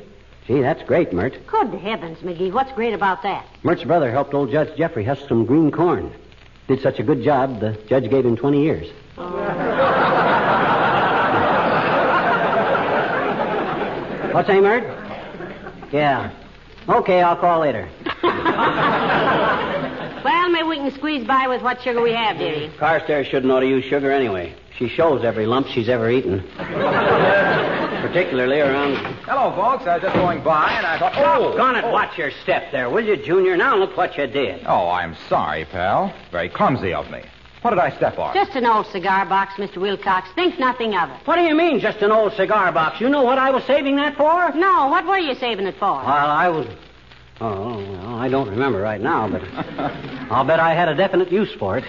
Gee, 0.47 0.61
that's 0.61 0.83
great, 0.85 1.13
Mert. 1.13 1.35
Good 1.47 1.75
heavens, 1.75 2.19
McGee. 2.19 2.53
What's 2.53 2.71
great 2.73 2.93
about 2.93 3.23
that? 3.23 3.47
Mert's 3.63 3.83
brother 3.85 4.11
helped 4.13 4.35
old 4.35 4.51
Judge 4.51 4.77
Jeffrey 4.77 5.03
husk 5.03 5.27
some 5.27 5.45
green 5.47 5.73
corn. 5.73 6.13
Did 6.69 6.81
such 6.83 7.01
a 7.01 7.03
good 7.03 7.25
job, 7.25 7.59
the 7.61 7.73
judge 7.89 8.09
gave 8.11 8.25
him 8.25 8.37
20 8.37 8.63
years. 8.63 8.87
What's 14.33 14.49
that, 14.49 14.63
Mert? 14.63 14.85
Yeah. 15.93 16.31
Okay, 16.89 17.23
I'll 17.23 17.37
call 17.37 17.61
later. 17.61 17.89
Well, 20.25 20.49
maybe 20.51 20.67
we 20.69 20.77
can 20.79 20.91
squeeze 20.93 21.25
by 21.25 21.47
with 21.47 21.63
what 21.63 21.81
sugar 21.83 22.03
we 22.03 22.11
have, 22.13 22.37
dearie. 22.39 22.69
Carstairs 22.79 23.29
shouldn't 23.29 23.53
ought 23.53 23.61
to 23.61 23.69
use 23.69 23.85
sugar 23.85 24.11
anyway. 24.11 24.53
She 24.79 24.89
shows 24.89 25.25
every 25.25 25.47
lump 25.47 25.69
she's 25.69 25.89
ever 25.89 26.11
eaten. 26.11 26.43
Particularly 28.03 28.61
around. 28.61 28.97
Hello, 29.25 29.51
folks. 29.57 29.87
I 29.87 29.95
was 29.95 30.03
just 30.03 30.15
going 30.15 30.43
by, 30.43 30.73
and 30.73 30.87
I 30.87 30.99
thought, 30.99 31.15
oh, 31.17 31.57
Gone 31.57 31.77
it. 31.77 31.85
oh. 31.85 31.93
Watch 31.93 32.19
your 32.19 32.31
step 32.43 32.71
there, 32.73 32.91
will 32.91 33.05
you, 33.05 33.17
Junior? 33.17 33.57
Now 33.57 33.77
look 33.77 33.97
what 33.97 34.17
you 34.17 34.27
did. 34.27 34.65
Oh, 34.67 34.89
I'm 34.89 35.17
sorry, 35.29 35.65
pal. 35.65 36.13
Very 36.31 36.49
clumsy 36.49 36.93
of 36.93 37.11
me. 37.11 37.23
What 37.63 37.71
did 37.71 37.81
I 37.81 37.91
step 37.97 38.19
on? 38.19 38.35
Just 38.35 38.55
an 38.55 38.67
old 38.67 38.87
cigar 38.89 39.25
box, 39.27 39.55
Mr. 39.55 39.79
Wilcox. 39.79 40.29
Think 40.35 40.59
nothing 40.59 40.95
of 40.95 41.09
it. 41.11 41.17
What 41.25 41.37
do 41.37 41.43
you 41.43 41.55
mean, 41.55 41.81
just 41.81 41.99
an 42.03 42.13
old 42.13 42.35
cigar 42.35 42.71
box? 42.71 43.01
You 43.01 43.09
know 43.09 43.23
what 43.23 43.39
I 43.39 43.51
was 43.51 43.65
saving 43.65 43.97
that 43.97 44.15
for? 44.17 44.53
No, 44.55 44.87
what 44.89 45.07
were 45.07 45.19
you 45.19 45.35
saving 45.35 45.67
it 45.67 45.75
for? 45.79 45.91
Well, 45.91 46.07
I 46.07 46.49
was. 46.49 46.67
Oh, 47.41 47.79
well, 47.79 48.15
I 48.15 48.29
don't 48.29 48.49
remember 48.49 48.81
right 48.81 49.01
now, 49.01 49.29
but 49.29 49.43
I'll 50.31 50.45
bet 50.45 50.61
I 50.61 50.75
had 50.75 50.89
a 50.89 50.95
definite 50.95 51.31
use 51.33 51.53
for 51.59 51.77
it. 51.77 51.85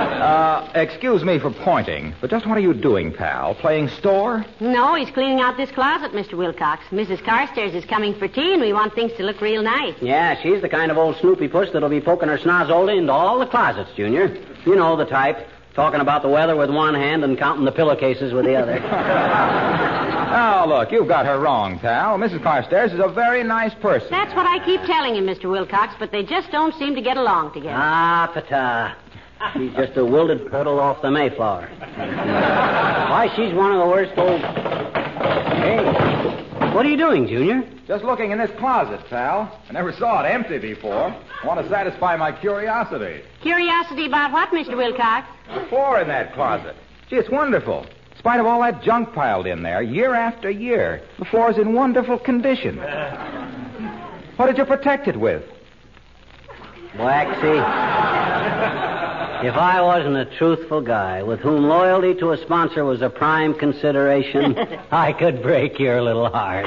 Uh, 0.00 0.70
excuse 0.74 1.22
me 1.24 1.38
for 1.38 1.50
pointing, 1.50 2.14
but 2.20 2.30
just 2.30 2.46
what 2.46 2.56
are 2.56 2.60
you 2.60 2.74
doing, 2.74 3.12
pal? 3.12 3.54
Playing 3.54 3.88
store? 3.88 4.44
No, 4.60 4.94
he's 4.94 5.10
cleaning 5.10 5.40
out 5.40 5.56
this 5.56 5.70
closet, 5.70 6.12
Mr. 6.12 6.34
Wilcox. 6.34 6.84
Mrs. 6.90 7.22
Carstairs 7.24 7.74
is 7.74 7.84
coming 7.84 8.14
for 8.14 8.28
tea, 8.28 8.52
and 8.52 8.60
we 8.62 8.72
want 8.72 8.94
things 8.94 9.12
to 9.14 9.22
look 9.22 9.40
real 9.40 9.62
nice. 9.62 9.94
Yeah, 10.00 10.40
she's 10.42 10.60
the 10.62 10.68
kind 10.68 10.90
of 10.90 10.98
old 10.98 11.16
Snoopy 11.16 11.48
puss 11.48 11.70
that'll 11.72 11.88
be 11.88 12.00
poking 12.00 12.28
her 12.28 12.38
snozzola 12.38 12.96
into 12.96 13.12
all 13.12 13.38
the 13.38 13.46
closets, 13.46 13.90
Junior. 13.96 14.36
You 14.64 14.76
know 14.76 14.96
the 14.96 15.06
type. 15.06 15.46
Talking 15.74 16.00
about 16.00 16.22
the 16.22 16.28
weather 16.28 16.56
with 16.56 16.68
one 16.70 16.94
hand 16.94 17.22
and 17.22 17.38
counting 17.38 17.64
the 17.64 17.72
pillowcases 17.72 18.32
with 18.32 18.44
the 18.44 18.56
other. 18.56 19.86
Oh, 20.32 20.64
look, 20.68 20.92
you've 20.92 21.08
got 21.08 21.26
her 21.26 21.40
wrong, 21.40 21.80
pal. 21.80 22.16
Mrs. 22.16 22.40
Carstairs 22.40 22.92
is 22.92 23.00
a 23.00 23.08
very 23.08 23.42
nice 23.42 23.74
person. 23.74 24.06
That's 24.10 24.32
what 24.36 24.46
I 24.46 24.64
keep 24.64 24.80
telling 24.82 25.16
him, 25.16 25.24
Mr. 25.26 25.50
Wilcox, 25.50 25.94
but 25.98 26.12
they 26.12 26.22
just 26.22 26.52
don't 26.52 26.72
seem 26.76 26.94
to 26.94 27.02
get 27.02 27.16
along 27.16 27.52
together. 27.52 27.74
ah, 27.76 28.30
pata. 28.32 28.94
She's 29.54 29.72
just 29.72 29.96
a 29.96 30.04
wilted 30.04 30.50
petal 30.50 30.78
off 30.80 31.00
the 31.02 31.10
Mayflower. 31.10 31.68
Why, 31.68 33.30
she's 33.36 33.54
one 33.54 33.72
of 33.72 33.78
the 33.78 33.86
worst 33.86 34.12
old. 34.16 34.40
Hey, 34.40 35.82
what 36.74 36.86
are 36.86 36.88
you 36.88 36.96
doing, 36.96 37.26
Junior? 37.26 37.64
Just 37.88 38.04
looking 38.04 38.30
in 38.30 38.38
this 38.38 38.50
closet, 38.58 39.00
pal. 39.08 39.58
I 39.68 39.72
never 39.72 39.92
saw 39.92 40.22
it 40.22 40.28
empty 40.28 40.58
before. 40.58 41.14
I 41.42 41.46
Want 41.46 41.60
to 41.60 41.68
satisfy 41.68 42.16
my 42.16 42.32
curiosity. 42.32 43.22
Curiosity 43.42 44.06
about 44.06 44.30
what, 44.32 44.50
Mr. 44.50 44.76
Wilcox? 44.76 45.26
The 45.54 45.66
floor 45.68 46.00
in 46.00 46.08
that 46.08 46.32
closet. 46.34 46.76
Gee, 47.08 47.16
it's 47.16 47.30
wonderful. 47.30 47.84
In 48.12 48.18
spite 48.18 48.40
of 48.40 48.46
all 48.46 48.60
that 48.60 48.82
junk 48.82 49.12
piled 49.14 49.46
in 49.46 49.62
there, 49.62 49.82
year 49.82 50.14
after 50.14 50.50
year, 50.50 51.02
the 51.18 51.24
floor's 51.24 51.56
in 51.56 51.72
wonderful 51.72 52.18
condition. 52.18 52.76
What 54.36 54.46
did 54.46 54.58
you 54.58 54.64
protect 54.64 55.08
it 55.08 55.16
with? 55.18 55.42
Waxy. 56.98 58.09
If 59.42 59.54
I 59.54 59.80
wasn't 59.80 60.16
a 60.18 60.26
truthful 60.36 60.82
guy 60.82 61.22
with 61.22 61.40
whom 61.40 61.64
loyalty 61.64 62.14
to 62.20 62.32
a 62.32 62.36
sponsor 62.36 62.84
was 62.84 63.00
a 63.00 63.08
prime 63.08 63.54
consideration, 63.54 64.54
I 64.90 65.14
could 65.14 65.42
break 65.42 65.78
your 65.78 66.02
little 66.02 66.28
heart. 66.28 66.66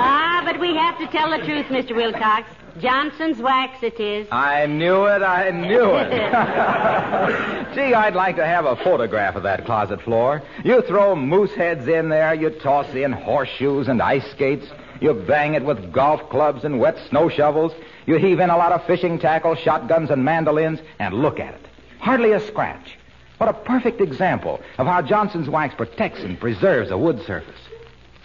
Ah, 0.00 0.42
but 0.46 0.58
we 0.58 0.74
have 0.74 0.96
to 0.98 1.06
tell 1.08 1.30
the 1.30 1.44
truth, 1.44 1.66
Mr. 1.66 1.94
Wilcox. 1.94 2.48
Johnson's 2.80 3.38
wax 3.38 3.82
it 3.82 4.00
is. 4.00 4.28
I 4.30 4.64
knew 4.66 5.04
it. 5.06 5.22
I 5.22 5.50
knew 5.50 5.96
it. 5.96 6.10
Gee, 7.74 7.92
I'd 7.92 8.14
like 8.14 8.36
to 8.36 8.46
have 8.46 8.64
a 8.64 8.76
photograph 8.76 9.36
of 9.36 9.42
that 9.42 9.66
closet 9.66 10.00
floor. 10.00 10.42
You 10.64 10.80
throw 10.82 11.14
moose 11.14 11.52
heads 11.52 11.86
in 11.86 12.08
there, 12.08 12.32
you 12.34 12.50
toss 12.50 12.94
in 12.94 13.12
horseshoes 13.12 13.88
and 13.88 14.00
ice 14.00 14.24
skates, 14.30 14.66
you 15.00 15.14
bang 15.14 15.54
it 15.54 15.64
with 15.64 15.92
golf 15.92 16.28
clubs 16.30 16.64
and 16.64 16.80
wet 16.80 16.98
snow 17.08 17.28
shovels, 17.28 17.72
you 18.06 18.16
heave 18.16 18.40
in 18.40 18.50
a 18.50 18.56
lot 18.56 18.72
of 18.72 18.86
fishing 18.86 19.18
tackle, 19.18 19.54
shotguns, 19.54 20.10
and 20.10 20.24
mandolins, 20.24 20.80
and 20.98 21.14
look 21.14 21.38
at 21.38 21.54
it. 21.54 21.66
Hardly 22.00 22.32
a 22.32 22.40
scratch. 22.40 22.96
What 23.38 23.48
a 23.48 23.52
perfect 23.52 24.00
example 24.00 24.60
of 24.78 24.86
how 24.86 25.02
Johnson's 25.02 25.48
wax 25.48 25.74
protects 25.74 26.20
and 26.20 26.40
preserves 26.40 26.90
a 26.90 26.98
wood 26.98 27.22
surface. 27.24 27.60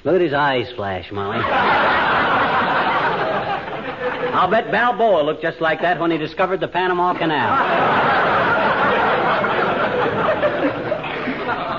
Look 0.04 0.16
at 0.16 0.22
his 0.22 0.34
eyes 0.34 0.72
flash, 0.76 1.12
Molly. 1.12 1.40
I'll 4.34 4.50
bet 4.50 4.72
Balboa 4.72 5.22
looked 5.22 5.44
just 5.44 5.62
like 5.62 5.82
that 5.82 6.00
when 6.00 6.10
he 6.10 6.18
discovered 6.18 6.60
the 6.60 6.68
Panama 6.68 7.14
Canal. 7.14 7.58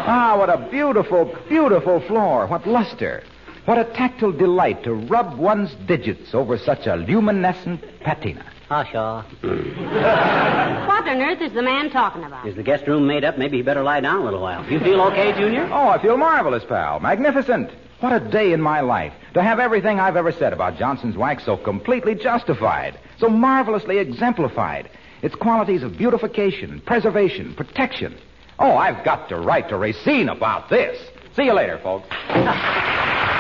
Ah, 0.07 0.37
what 0.39 0.51
a 0.51 0.59
beautiful, 0.71 1.35
beautiful 1.49 2.01
floor. 2.01 2.47
What 2.47 2.67
luster. 2.67 3.25
What 3.65 3.79
a 3.79 3.85
tactile 3.85 4.33
delight 4.33 4.85
to 4.85 4.93
rub 4.95 5.39
one's 5.39 5.75
digits 5.87 6.35
over 6.35 6.59
such 6.59 6.87
a 6.87 6.97
luminescent 6.97 7.83
patina. 8.01 8.45
Ah, 8.71 8.85
Asha. 8.85 9.25
What 10.87 11.09
on 11.09 11.21
earth 11.21 11.41
is 11.43 11.53
the 11.53 11.63
man 11.63 11.91
talking 11.91 12.25
about? 12.25 12.47
Is 12.47 12.57
the 12.57 12.63
guest 12.63 12.87
room 12.87 13.07
made 13.07 13.25
up? 13.25 13.37
Maybe 13.39 13.59
he 13.59 13.63
better 13.63 13.83
lie 13.83 14.01
down 14.01 14.21
a 14.21 14.25
little 14.25 14.41
while. 14.41 14.65
You 14.71 14.81
feel 14.81 15.01
okay, 15.03 15.33
Junior? 15.33 15.69
Oh, 15.71 15.89
I 15.89 16.01
feel 16.01 16.17
marvelous, 16.17 16.65
pal. 16.65 17.01
Magnificent. 17.01 17.71
What 18.01 18.13
a 18.13 18.21
day 18.21 18.53
in 18.53 18.61
my 18.61 18.81
life 18.81 19.13
to 19.35 19.43
have 19.43 19.61
everything 19.61 19.99
I've 20.01 20.17
ever 20.17 20.33
said 20.33 20.53
about 20.53 20.79
Johnson's 20.79 21.17
wax 21.17 21.45
so 21.45 21.57
completely 21.57 22.15
justified, 22.15 22.99
so 23.19 23.29
marvelously 23.29 23.99
exemplified. 23.99 24.91
Its 25.23 25.35
qualities 25.35 25.83
of 25.83 25.97
beautification, 25.97 26.81
preservation, 26.83 27.55
protection. 27.55 28.17
Oh, 28.59 28.77
I've 28.77 29.05
got 29.05 29.29
to 29.31 29.37
write 29.37 29.69
to 29.71 29.77
Racine 29.77 30.29
about 30.29 30.69
this. 30.69 30.99
See 31.35 31.45
you 31.45 31.55
later, 31.55 31.79
folks. 31.83 32.09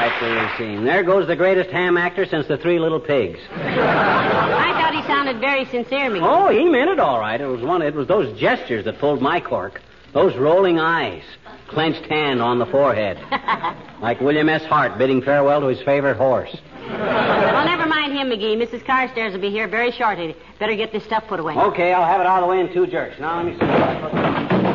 Right 0.00 0.56
there. 0.58 0.80
There 0.80 1.02
goes 1.02 1.26
the 1.26 1.36
greatest 1.36 1.68
ham 1.68 1.98
actor 1.98 2.24
since 2.24 2.46
the 2.46 2.56
Three 2.56 2.78
Little 2.78 3.00
Pigs. 3.00 3.38
I 3.52 4.72
thought 4.72 4.94
he 4.94 5.02
sounded 5.06 5.40
very 5.40 5.66
sincere, 5.66 6.08
McGee. 6.08 6.22
Oh, 6.22 6.48
he 6.48 6.64
meant 6.64 6.88
it 6.88 6.98
all 6.98 7.20
right. 7.20 7.38
It 7.38 7.44
was 7.46 7.60
one. 7.60 7.82
It 7.82 7.94
was 7.94 8.08
those 8.08 8.38
gestures 8.40 8.86
that 8.86 8.98
pulled 8.98 9.20
my 9.20 9.40
cork. 9.40 9.82
Those 10.14 10.34
rolling 10.36 10.78
eyes, 10.80 11.22
clenched 11.68 12.06
hand 12.06 12.40
on 12.40 12.58
the 12.58 12.64
forehead, 12.64 13.18
like 14.00 14.22
William 14.22 14.48
S. 14.48 14.64
Hart 14.64 14.96
bidding 14.96 15.20
farewell 15.20 15.60
to 15.60 15.66
his 15.66 15.82
favorite 15.82 16.16
horse. 16.16 16.56
Well, 16.88 17.64
never 17.66 17.86
mind 17.86 18.14
him, 18.14 18.30
McGee. 18.30 18.56
Mrs. 18.56 18.82
Carstairs 18.86 19.34
will 19.34 19.40
be 19.40 19.50
here 19.50 19.68
very 19.68 19.92
shortly. 19.92 20.34
Better 20.58 20.74
get 20.76 20.92
this 20.92 21.04
stuff 21.04 21.26
put 21.28 21.40
away. 21.40 21.54
Okay, 21.54 21.92
I'll 21.92 22.06
have 22.06 22.22
it 22.22 22.26
out 22.26 22.42
of 22.42 22.48
the 22.48 22.50
way 22.50 22.60
in 22.60 22.72
two 22.72 22.86
jerks. 22.86 23.20
Now 23.20 23.36
let 23.36 23.44
me 23.44 23.52
see. 23.52 23.66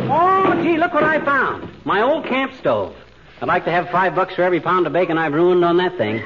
Oh, 0.07 0.61
gee, 0.63 0.77
look 0.77 0.93
what 0.93 1.03
I 1.03 1.19
found. 1.25 1.67
My 1.83 2.03
old 2.03 2.25
camp 2.27 2.53
stove. 2.53 2.95
I'd 3.41 3.47
like 3.49 3.65
to 3.65 3.71
have 3.71 3.89
five 3.89 4.15
bucks 4.15 4.35
for 4.35 4.43
every 4.43 4.61
pound 4.61 4.87
of 4.87 4.93
bacon 4.93 5.17
I've 5.17 5.33
ruined 5.33 5.65
on 5.65 5.75
that 5.77 5.97
thing. 5.97 6.19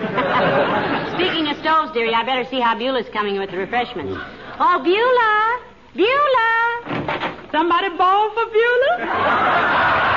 Speaking 1.15 1.47
of 1.47 1.57
stoves, 1.57 1.91
dearie, 1.91 2.13
I 2.13 2.23
better 2.23 2.47
see 2.49 2.59
how 2.59 2.75
Beulah's 2.77 3.09
coming 3.09 3.39
with 3.39 3.49
the 3.49 3.57
refreshments. 3.57 4.13
Hmm. 4.13 4.61
Oh, 4.61 4.83
Beulah! 4.83 5.59
Beulah! 5.95 7.49
Somebody 7.51 7.89
bowl 7.89 8.29
for 8.29 8.45
Beulah? 8.45 10.09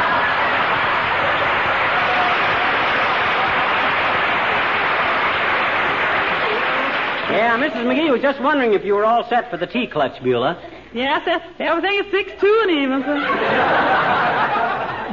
Yeah, 7.33 7.57
Mrs. 7.57 7.87
McGee 7.87 8.12
was 8.12 8.20
just 8.20 8.42
wondering 8.42 8.74
if 8.74 8.85
you 8.85 8.94
were 8.94 9.07
all 9.07 9.26
set 9.31 9.50
for 9.50 9.57
the 9.57 9.66
tea 9.66 9.87
clutch, 9.87 10.22
Beulah. 10.22 10.61
Yes. 10.94 11.42
Everything 11.59 11.98
is 11.98 12.07
fixed 12.11 12.38
two 12.38 12.61
and 12.62 12.70
even, 12.70 13.02
sir. 13.02 13.18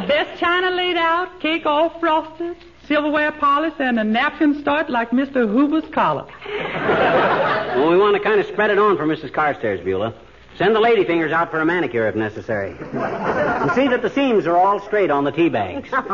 Best 0.08 0.40
china 0.40 0.72
laid 0.72 0.98
out, 0.98 1.40
cake 1.40 1.66
all 1.66 1.90
frosted, 2.00 2.58
silverware 2.88 3.32
polished, 3.34 3.80
and 3.80 4.00
a 4.00 4.04
napkin 4.04 4.60
start 4.62 4.90
like 4.90 5.12
Mr. 5.12 5.48
Hoover's 5.48 5.90
collar. 5.94 6.26
Well, 6.46 7.90
we 7.90 7.98
want 7.98 8.16
to 8.18 8.24
kind 8.24 8.40
of 8.40 8.48
spread 8.48 8.72
it 8.72 8.80
on 8.80 8.98
for 8.98 9.06
Mrs. 9.06 9.32
Carstairs, 9.32 9.84
Beulah. 9.84 10.14
Send 10.58 10.76
the 10.76 10.80
lady 10.80 11.06
fingers 11.06 11.32
out 11.32 11.52
for 11.52 11.62
a 11.62 11.66
manicure 11.66 12.08
if 12.08 12.16
necessary. 12.16 12.72
And 12.72 13.72
see 13.72 13.88
that 13.88 14.02
the 14.02 14.10
seams 14.10 14.48
are 14.48 14.58
all 14.58 14.80
straight 14.82 15.12
on 15.12 15.24
the 15.24 15.32
tea 15.32 15.48
bags. 15.48 15.90
oh, 15.94 16.06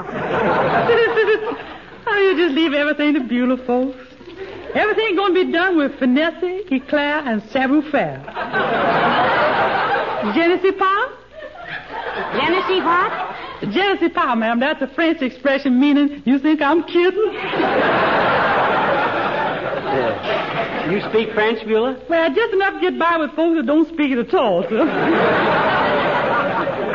you 2.08 2.38
just 2.38 2.54
leave 2.54 2.74
everything 2.74 3.14
to 3.16 3.22
Beulah, 3.22 3.58
folks. 3.66 3.98
Everything 4.76 5.16
going 5.16 5.34
to 5.34 5.46
be 5.46 5.52
done 5.52 5.78
with 5.78 5.98
finesse, 5.98 6.66
eclair, 6.70 7.20
and 7.26 7.42
savoir-faire. 7.44 9.34
Je 10.34 10.48
ne 10.48 10.58
sais 10.60 10.72
pas? 10.72 11.10
Je 12.34 12.52
ne 12.52 12.62
sais 12.68 12.82
what? 12.82 13.12
Je 13.62 13.94
ne 13.94 13.98
sais 13.98 14.10
pas, 14.10 14.36
ma'am. 14.36 14.60
That's 14.60 14.82
a 14.82 14.88
French 14.88 15.22
expression 15.22 15.80
meaning 15.80 16.24
you 16.26 16.40
think 16.40 16.62
I'm 16.62 16.84
kidding? 16.84 17.34
You 20.92 21.02
speak 21.10 21.34
French, 21.34 21.66
Beulah? 21.66 21.98
Well, 22.08 22.30
just 22.34 22.54
enough 22.54 22.76
to 22.76 22.80
get 22.80 23.00
by 23.00 23.18
with 23.18 23.32
folks 23.32 23.58
that 23.58 23.66
don't 23.66 23.88
speak 23.88 24.12
it 24.12 24.20
at 24.20 24.34
all, 24.36 24.62
sir. 24.64 24.82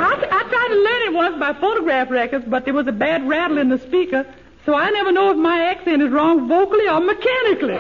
I, 0.00 0.12
I 0.30 0.42
tried 0.48 0.68
to 0.68 0.74
learn 0.74 1.02
it 1.08 1.12
once 1.12 1.38
by 1.40 1.52
phonograph 1.54 2.10
records, 2.10 2.44
but 2.46 2.64
there 2.64 2.74
was 2.74 2.86
a 2.86 2.92
bad 2.92 3.28
rattle 3.28 3.58
in 3.58 3.68
the 3.68 3.78
speaker, 3.78 4.24
so 4.64 4.74
I 4.74 4.90
never 4.90 5.10
know 5.10 5.30
if 5.32 5.36
my 5.38 5.64
accent 5.64 6.02
is 6.02 6.10
wrong 6.10 6.46
vocally 6.46 6.88
or 6.88 7.00
mechanically. 7.00 7.78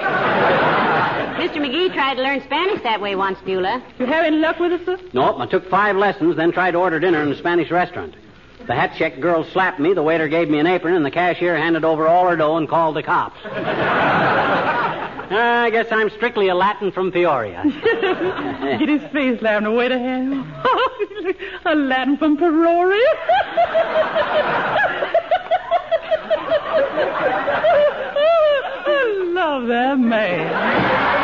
Mr. 1.40 1.56
McGee 1.56 1.90
tried 1.94 2.16
to 2.16 2.22
learn 2.22 2.42
Spanish 2.42 2.82
that 2.82 3.00
way 3.00 3.16
once, 3.16 3.38
Beulah. 3.40 3.82
You 3.98 4.04
have 4.04 4.26
any 4.26 4.36
luck 4.36 4.58
with 4.58 4.72
it, 4.72 4.84
sir? 4.84 4.98
Nope, 5.14 5.36
I 5.38 5.46
took 5.46 5.66
five 5.70 5.96
lessons, 5.96 6.36
then 6.36 6.52
tried 6.52 6.72
to 6.72 6.78
order 6.78 7.00
dinner 7.00 7.22
in 7.22 7.32
a 7.32 7.36
Spanish 7.36 7.70
restaurant. 7.70 8.14
The 8.66 8.74
hat 8.74 8.94
check 8.98 9.18
girl 9.20 9.44
slapped 9.44 9.80
me, 9.80 9.94
the 9.94 10.02
waiter 10.02 10.28
gave 10.28 10.50
me 10.50 10.58
an 10.58 10.66
apron, 10.66 10.94
and 10.94 11.04
the 11.04 11.10
cashier 11.10 11.56
handed 11.56 11.82
over 11.82 12.06
all 12.06 12.28
her 12.28 12.36
dough 12.36 12.58
and 12.58 12.68
called 12.68 12.94
the 12.96 13.02
cops. 13.02 13.40
Ah, 15.32 15.62
I 15.62 15.70
guess 15.70 15.86
I'm 15.92 16.10
strictly 16.10 16.48
a 16.48 16.56
Latin 16.56 16.90
from 16.90 17.12
Peoria. 17.12 17.62
Get 18.80 18.88
his 18.88 19.02
face 19.12 19.40
laughing 19.40 19.66
away 19.68 19.86
to 19.86 19.96
him. 19.96 20.40
a 21.64 21.76
Latin 21.76 22.16
from 22.16 22.36
Peoria. 22.36 23.06
I 28.86 29.30
love 29.32 29.68
that 29.68 30.00
man. 30.00 31.19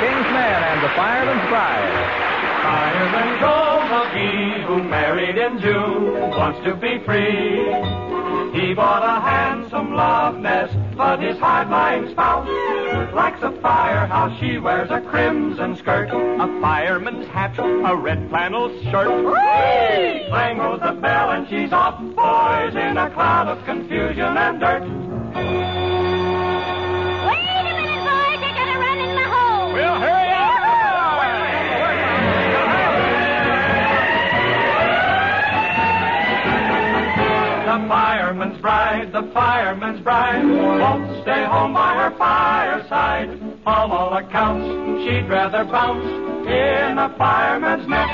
King's 0.00 0.28
Men 0.30 0.62
and 0.62 0.82
the 0.82 0.90
Fireman's 0.90 1.48
Bride. 1.48 2.36
Fireman 2.62 3.38
Joe 3.40 3.80
McGee, 3.88 4.64
who 4.66 4.82
married 4.82 5.38
in 5.38 5.58
June, 5.58 6.30
wants 6.30 6.60
to 6.64 6.74
be 6.74 6.98
free. 6.98 7.64
He 8.52 8.74
bought 8.74 9.02
a 9.02 9.20
handsome 9.20 9.94
love 9.94 10.36
nest, 10.38 10.76
but 10.96 11.20
his 11.20 11.38
hard-lying 11.38 12.10
spouse 12.10 12.46
likes 13.14 13.42
a 13.42 13.52
firehouse. 13.62 14.38
She 14.38 14.58
wears 14.58 14.90
a 14.90 15.00
crimson 15.00 15.76
skirt, 15.76 16.08
a 16.10 16.60
fireman's 16.60 17.26
hat, 17.28 17.58
a 17.58 17.96
red 17.96 18.28
flannel 18.28 18.68
shirt. 18.84 19.08
Whee! 19.08 20.28
Clang 20.28 20.58
goes 20.58 20.80
the 20.80 20.92
bell, 20.92 21.30
and 21.30 21.48
she's 21.48 21.72
off, 21.72 21.98
boys, 22.14 22.74
in 22.74 22.98
a 22.98 23.10
cloud 23.10 23.48
of 23.48 23.64
confusion 23.64 24.36
and 24.36 24.60
dirt. 24.60 25.85
Married 38.66 39.12
the 39.12 39.22
fireman's 39.32 40.00
bride. 40.00 40.44
Won't 40.44 41.22
stay 41.22 41.44
home 41.44 41.72
by 41.72 41.94
her 41.94 42.10
fireside. 42.18 43.30
On 43.64 43.90
all 43.90 44.16
accounts, 44.16 44.66
she'd 45.04 45.28
rather 45.28 45.64
bounce 45.64 46.06
in 46.46 46.98
a 46.98 47.14
fireman's 47.16 47.86
net. 47.88 48.10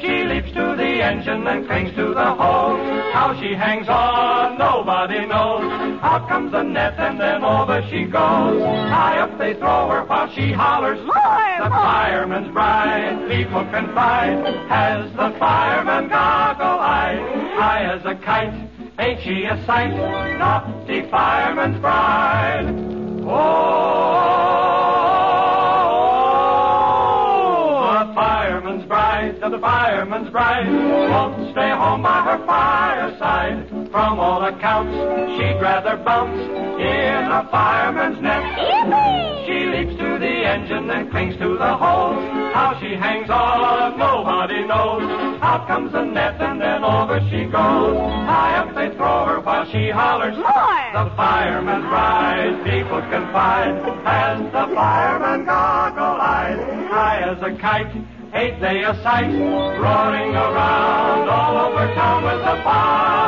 She 0.00 0.24
leaps 0.24 0.52
to 0.52 0.76
the 0.76 1.02
engine 1.02 1.46
and 1.46 1.66
clings 1.66 1.90
to 1.96 2.14
the 2.14 2.34
hose. 2.34 3.12
How 3.12 3.36
she 3.40 3.54
hangs 3.54 3.88
on, 3.88 4.58
nobody 4.58 5.26
knows. 5.26 5.64
Out 6.02 6.28
comes 6.28 6.52
the 6.52 6.62
net 6.62 6.94
and 6.98 7.20
then 7.20 7.42
over 7.42 7.82
she 7.90 8.04
goes. 8.04 8.62
High 8.94 9.18
up 9.18 9.38
they 9.38 9.54
throw 9.54 9.90
her 9.90 10.04
while 10.04 10.32
she 10.34 10.52
hollers. 10.52 11.00
the 11.04 11.70
fireman's 11.70 12.52
bride, 12.52 13.28
people 13.28 13.64
can 13.72 13.92
find. 13.92 14.46
Has 14.68 15.10
the 15.12 15.36
fireman 15.38 16.08
goggle 16.08 16.78
eyes? 16.78 17.18
High 17.58 17.84
as 17.94 18.04
a 18.04 18.14
kite, 18.24 18.54
ain't 18.98 19.20
she 19.22 19.44
a 19.44 19.64
sight? 19.64 19.94
Naughty 20.38 21.02
fireman's 21.10 21.78
bride. 21.80 22.66
Oh, 23.30 23.64
the 28.06 28.14
fireman's 28.14 28.84
bride, 28.86 29.40
the 29.40 29.58
fireman's 29.58 30.30
bride 30.30 30.68
won't 30.68 31.50
stay 31.52 31.70
home 31.70 32.02
by 32.02 32.22
her 32.22 32.38
fireside. 32.46 33.68
From 33.90 34.18
all 34.18 34.44
accounts, 34.44 34.94
she'd 35.36 35.60
rather 35.60 35.96
bounce 35.96 36.40
in 36.80 37.30
a 37.30 37.48
fireman's 37.50 38.20
net. 38.20 38.42
The 38.56 39.37
engine 40.58 40.90
and 40.90 41.10
clings 41.10 41.36
to 41.36 41.56
the 41.56 41.76
hose. 41.76 42.24
How 42.54 42.78
she 42.80 42.94
hangs 42.94 43.30
on, 43.30 43.98
nobody 43.98 44.66
knows. 44.66 45.02
Out 45.40 45.66
comes 45.66 45.92
the 45.92 46.04
net 46.04 46.40
and 46.40 46.60
then 46.60 46.82
over 46.82 47.20
she 47.30 47.44
goes. 47.44 47.96
High 48.26 48.56
up 48.58 48.74
they 48.74 48.94
throw 48.96 49.26
her 49.26 49.40
while 49.40 49.66
she 49.70 49.90
hollers. 49.90 50.36
The 50.36 51.12
fireman's 51.16 51.86
bride, 51.86 52.64
people 52.64 53.00
can 53.10 53.32
find. 53.32 53.78
And 54.06 54.46
the 54.46 54.66
fireman 54.74 55.44
goggle 55.46 56.20
eyes, 56.20 56.58
high 56.90 57.20
as 57.30 57.38
a 57.42 57.56
kite. 57.58 57.94
Ain't 58.34 58.60
they 58.60 58.84
a 58.84 58.94
sight? 59.02 59.30
Roaring 59.30 60.34
around 60.34 61.28
all 61.28 61.56
over 61.66 61.86
town 61.94 62.24
with 62.24 62.40
the 62.44 62.62
fireman's 62.62 63.27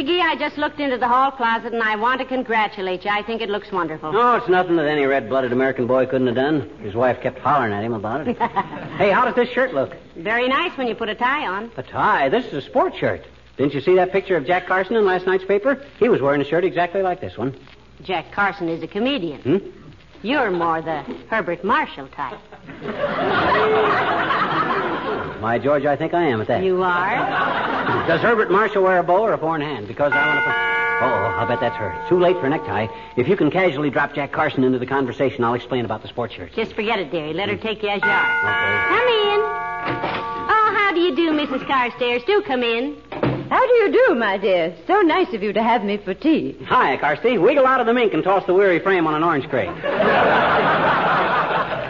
McGee, 0.00 0.22
I 0.22 0.34
just 0.34 0.56
looked 0.56 0.80
into 0.80 0.96
the 0.96 1.06
hall 1.06 1.30
closet 1.30 1.74
and 1.74 1.82
I 1.82 1.94
want 1.94 2.22
to 2.22 2.26
congratulate 2.26 3.04
you. 3.04 3.10
I 3.10 3.22
think 3.22 3.42
it 3.42 3.50
looks 3.50 3.70
wonderful. 3.70 4.12
No, 4.12 4.36
it's 4.36 4.48
nothing 4.48 4.76
that 4.76 4.86
any 4.86 5.04
red-blooded 5.04 5.52
American 5.52 5.86
boy 5.86 6.06
couldn't 6.06 6.26
have 6.26 6.36
done. 6.36 6.70
His 6.80 6.94
wife 6.94 7.20
kept 7.20 7.38
hollering 7.38 7.74
at 7.74 7.84
him 7.84 7.92
about 7.92 8.26
it. 8.26 8.38
hey, 8.38 9.10
how 9.10 9.26
does 9.26 9.34
this 9.34 9.50
shirt 9.50 9.74
look? 9.74 9.94
Very 10.16 10.48
nice 10.48 10.74
when 10.78 10.86
you 10.86 10.94
put 10.94 11.10
a 11.10 11.14
tie 11.14 11.46
on. 11.46 11.70
A 11.76 11.82
tie. 11.82 12.30
This 12.30 12.46
is 12.46 12.54
a 12.54 12.62
sports 12.62 12.96
shirt. 12.96 13.26
Didn't 13.58 13.74
you 13.74 13.82
see 13.82 13.94
that 13.96 14.10
picture 14.10 14.38
of 14.38 14.46
Jack 14.46 14.66
Carson 14.66 14.96
in 14.96 15.04
last 15.04 15.26
night's 15.26 15.44
paper? 15.44 15.84
He 15.98 16.08
was 16.08 16.22
wearing 16.22 16.40
a 16.40 16.46
shirt 16.46 16.64
exactly 16.64 17.02
like 17.02 17.20
this 17.20 17.36
one. 17.36 17.54
Jack 18.02 18.32
Carson 18.32 18.70
is 18.70 18.82
a 18.82 18.88
comedian. 18.88 19.42
Hmm? 19.42 19.58
You're 20.22 20.50
more 20.50 20.80
the 20.80 21.02
Herbert 21.28 21.62
Marshall 21.62 22.08
type. 22.08 22.38
Why, 25.42 25.58
George, 25.58 25.84
I 25.84 25.96
think 25.96 26.14
I 26.14 26.22
am 26.24 26.40
at 26.40 26.46
that. 26.48 26.64
You 26.64 26.82
are? 26.82 27.89
Does 28.06 28.20
Herbert 28.22 28.50
Marshall 28.50 28.82
wear 28.82 28.98
a 28.98 29.02
bow 29.04 29.22
or 29.22 29.32
a 29.34 29.38
four 29.38 29.54
in 29.54 29.60
hand? 29.62 29.86
Because 29.86 30.12
I 30.12 30.26
want 30.26 30.44
to. 30.44 30.50
Oh, 31.02 31.38
I'll 31.38 31.46
bet 31.46 31.60
that's 31.60 31.76
her. 31.76 31.92
It's 32.00 32.08
too 32.08 32.18
late 32.18 32.36
for 32.36 32.46
a 32.46 32.50
necktie. 32.50 32.88
If 33.16 33.28
you 33.28 33.36
can 33.36 33.50
casually 33.50 33.88
drop 33.88 34.14
Jack 34.14 34.32
Carson 34.32 34.64
into 34.64 34.78
the 34.78 34.86
conversation, 34.86 35.44
I'll 35.44 35.54
explain 35.54 35.84
about 35.84 36.02
the 36.02 36.08
sports 36.08 36.34
shirts. 36.34 36.54
Just 36.56 36.74
forget 36.74 36.98
it, 36.98 37.10
dearie. 37.10 37.32
Let 37.32 37.48
her 37.48 37.56
take 37.56 37.82
you 37.82 37.88
as 37.88 38.02
you 38.02 38.08
are. 38.08 38.26
Okay. 38.40 38.88
Come 38.88 39.08
in. 39.08 39.40
Oh, 40.50 40.74
how 40.76 40.92
do 40.92 41.00
you 41.00 41.14
do, 41.16 41.30
Mrs. 41.32 41.66
Carstairs? 41.66 42.22
Do 42.26 42.42
come 42.42 42.62
in. 42.62 42.96
How 43.48 43.66
do 43.66 43.72
you 43.74 43.92
do, 44.08 44.14
my 44.16 44.36
dear? 44.38 44.74
So 44.86 45.00
nice 45.00 45.32
of 45.32 45.42
you 45.42 45.52
to 45.52 45.62
have 45.62 45.82
me 45.84 45.96
for 45.96 46.12
tea. 46.14 46.56
Hi, 46.66 46.96
Carsty. 46.98 47.40
Wiggle 47.40 47.66
out 47.66 47.80
of 47.80 47.86
the 47.86 47.94
mink 47.94 48.12
and 48.12 48.22
toss 48.22 48.44
the 48.46 48.54
weary 48.54 48.78
frame 48.80 49.06
on 49.06 49.14
an 49.14 49.22
orange 49.22 49.48
crate. 49.48 49.70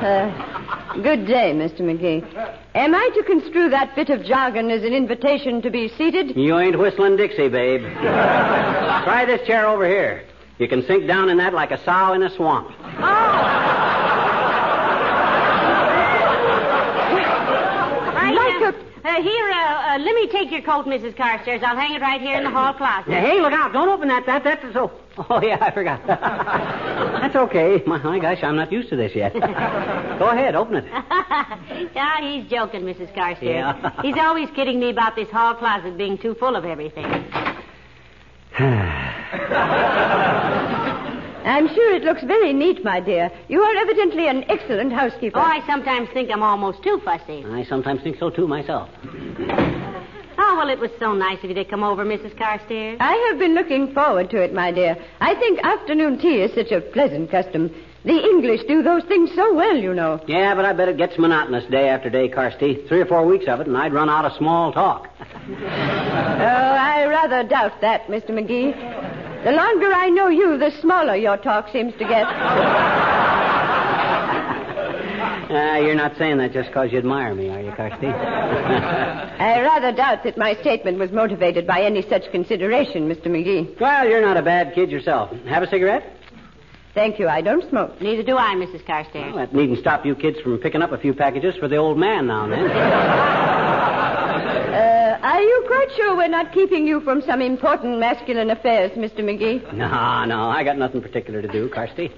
Uh, 0.00 0.30
good 1.02 1.26
day, 1.26 1.52
Mr. 1.52 1.80
McGee. 1.80 2.24
Am 2.74 2.94
I 2.94 3.10
to 3.16 3.22
construe 3.24 3.68
that 3.70 3.96
bit 3.96 4.10
of 4.10 4.24
jargon 4.24 4.70
as 4.70 4.84
an 4.84 4.92
invitation 4.92 5.60
to 5.62 5.70
be 5.70 5.88
seated? 5.88 6.36
You 6.36 6.56
ain't 6.58 6.78
whistling 6.78 7.16
Dixie, 7.16 7.48
babe. 7.48 7.82
Try 8.00 9.24
this 9.26 9.44
chair 9.46 9.66
over 9.66 9.86
here. 9.86 10.24
You 10.58 10.68
can 10.68 10.86
sink 10.86 11.06
down 11.08 11.30
in 11.30 11.38
that 11.38 11.52
like 11.52 11.72
a 11.72 11.82
sow 11.84 12.12
in 12.12 12.22
a 12.22 12.30
swamp. 12.30 12.70
Right 18.14 18.34
Like 18.34 18.60
now. 18.60 18.89
Uh, 19.02 19.22
here, 19.22 19.50
uh, 19.50 19.94
uh, 19.94 19.98
let 19.98 20.14
me 20.14 20.26
take 20.28 20.50
your 20.50 20.60
coat, 20.60 20.84
Mrs. 20.84 21.16
Carstairs. 21.16 21.62
I'll 21.62 21.76
hang 21.76 21.94
it 21.94 22.02
right 22.02 22.20
here 22.20 22.36
in 22.36 22.44
the 22.44 22.50
hall 22.50 22.74
closet. 22.74 23.10
Hey, 23.10 23.40
look 23.40 23.52
out. 23.52 23.72
Don't 23.72 23.88
open 23.88 24.08
that. 24.08 24.26
That, 24.26 24.44
that's 24.44 24.62
so. 24.74 24.92
Oh, 25.30 25.40
yeah, 25.42 25.56
I 25.60 25.70
forgot. 25.70 26.06
that's 26.06 27.34
okay. 27.34 27.82
My, 27.86 27.96
my 28.02 28.18
gosh, 28.18 28.42
I'm 28.42 28.56
not 28.56 28.70
used 28.70 28.90
to 28.90 28.96
this 28.96 29.14
yet. 29.14 29.32
Go 29.32 30.28
ahead, 30.28 30.54
open 30.54 30.76
it. 30.76 30.84
yeah, 31.94 32.20
he's 32.20 32.50
joking, 32.50 32.82
Mrs. 32.82 33.14
Carstairs. 33.14 33.42
Yeah. 33.42 34.02
he's 34.02 34.16
always 34.18 34.50
kidding 34.50 34.78
me 34.78 34.90
about 34.90 35.16
this 35.16 35.28
hall 35.30 35.54
closet 35.54 35.96
being 35.96 36.18
too 36.18 36.34
full 36.34 36.54
of 36.54 36.64
everything. 36.66 37.06
I'm 41.50 41.66
sure 41.66 41.94
it 41.96 42.04
looks 42.04 42.22
very 42.22 42.52
neat, 42.52 42.84
my 42.84 43.00
dear. 43.00 43.28
You 43.48 43.60
are 43.60 43.76
evidently 43.76 44.28
an 44.28 44.44
excellent 44.48 44.92
housekeeper. 44.92 45.36
Oh, 45.36 45.42
I 45.42 45.66
sometimes 45.66 46.08
think 46.10 46.30
I'm 46.30 46.44
almost 46.44 46.80
too 46.84 47.00
fussy. 47.04 47.44
I 47.44 47.64
sometimes 47.64 48.02
think 48.02 48.18
so, 48.18 48.30
too, 48.30 48.46
myself. 48.46 48.88
Oh, 50.38 50.54
well, 50.56 50.68
it 50.68 50.78
was 50.78 50.92
so 51.00 51.12
nice 51.12 51.38
of 51.42 51.50
you 51.50 51.54
to 51.56 51.64
come 51.64 51.82
over, 51.82 52.04
Mrs. 52.04 52.36
Carstairs. 52.38 52.98
I 53.00 53.14
have 53.28 53.40
been 53.40 53.54
looking 53.54 53.92
forward 53.92 54.30
to 54.30 54.40
it, 54.40 54.54
my 54.54 54.70
dear. 54.70 54.96
I 55.20 55.34
think 55.34 55.58
afternoon 55.64 56.20
tea 56.20 56.40
is 56.40 56.54
such 56.54 56.70
a 56.70 56.80
pleasant 56.80 57.32
custom. 57.32 57.74
The 58.04 58.16
English 58.16 58.60
do 58.68 58.82
those 58.84 59.02
things 59.04 59.30
so 59.34 59.52
well, 59.52 59.76
you 59.76 59.92
know. 59.92 60.20
Yeah, 60.28 60.54
but 60.54 60.64
I 60.64 60.72
bet 60.72 60.88
it 60.88 60.96
gets 60.98 61.18
monotonous 61.18 61.64
day 61.68 61.88
after 61.88 62.08
day, 62.08 62.28
Carsty. 62.28 62.86
Three 62.86 63.00
or 63.00 63.06
four 63.06 63.26
weeks 63.26 63.46
of 63.48 63.60
it, 63.60 63.66
and 63.66 63.76
I'd 63.76 63.92
run 63.92 64.08
out 64.08 64.24
of 64.24 64.32
small 64.38 64.72
talk. 64.72 65.08
Oh, 66.40 66.42
I 66.42 67.04
rather 67.04 67.46
doubt 67.46 67.82
that, 67.82 68.06
Mr. 68.06 68.30
McGee. 68.30 69.09
The 69.44 69.52
longer 69.52 69.92
I 69.92 70.10
know 70.10 70.28
you, 70.28 70.58
the 70.58 70.70
smaller 70.80 71.16
your 71.16 71.36
talk 71.38 71.68
seems 71.72 71.92
to 71.94 72.04
get. 72.04 72.26
Ah, 75.52 75.78
you're 75.78 75.96
not 75.96 76.16
saying 76.16 76.38
that 76.38 76.52
just 76.52 76.68
because 76.68 76.92
you 76.92 76.98
admire 76.98 77.34
me, 77.34 77.48
are 77.48 77.60
you, 77.60 77.72
Carsty? 77.72 78.04
I 79.40 79.60
rather 79.62 79.90
doubt 79.90 80.22
that 80.22 80.38
my 80.38 80.54
statement 80.54 81.00
was 81.00 81.10
motivated 81.10 81.66
by 81.66 81.82
any 81.82 82.02
such 82.08 82.30
consideration, 82.30 83.08
Mr. 83.08 83.26
McGee. 83.26 83.80
well, 83.80 84.08
you're 84.08 84.20
not 84.20 84.36
a 84.36 84.42
bad 84.42 84.72
kid 84.76 84.92
yourself. 84.92 85.32
Have 85.46 85.64
a 85.64 85.68
cigarette? 85.68 86.04
Thank 86.94 87.18
you. 87.18 87.26
I 87.28 87.40
don't 87.40 87.68
smoke. 87.68 88.00
Neither 88.00 88.22
do 88.22 88.36
I, 88.36 88.54
Mrs. 88.54 88.86
Carstairs. 88.86 89.34
Well, 89.34 89.38
that 89.44 89.52
needn't 89.52 89.80
stop 89.80 90.06
you 90.06 90.14
kids 90.14 90.38
from 90.40 90.56
picking 90.58 90.82
up 90.82 90.92
a 90.92 90.98
few 90.98 91.14
packages 91.14 91.56
for 91.56 91.66
the 91.66 91.78
old 91.78 91.98
man 91.98 92.28
now 92.28 92.44
and 92.44 92.52
then. 92.52 92.70
Uh, 94.70 94.99
are 95.22 95.40
you 95.42 95.64
quite 95.66 95.88
sure 95.96 96.16
we're 96.16 96.28
not 96.28 96.52
keeping 96.52 96.86
you 96.86 97.00
from 97.00 97.22
some 97.22 97.40
important 97.42 97.98
masculine 97.98 98.50
affairs, 98.50 98.90
Mr. 98.92 99.20
McGee? 99.20 99.72
no, 99.72 100.24
no, 100.24 100.48
I 100.48 100.64
got 100.64 100.78
nothing 100.78 101.02
particular 101.02 101.42
to 101.42 101.48
do, 101.48 101.68
Carsty. 101.68 102.10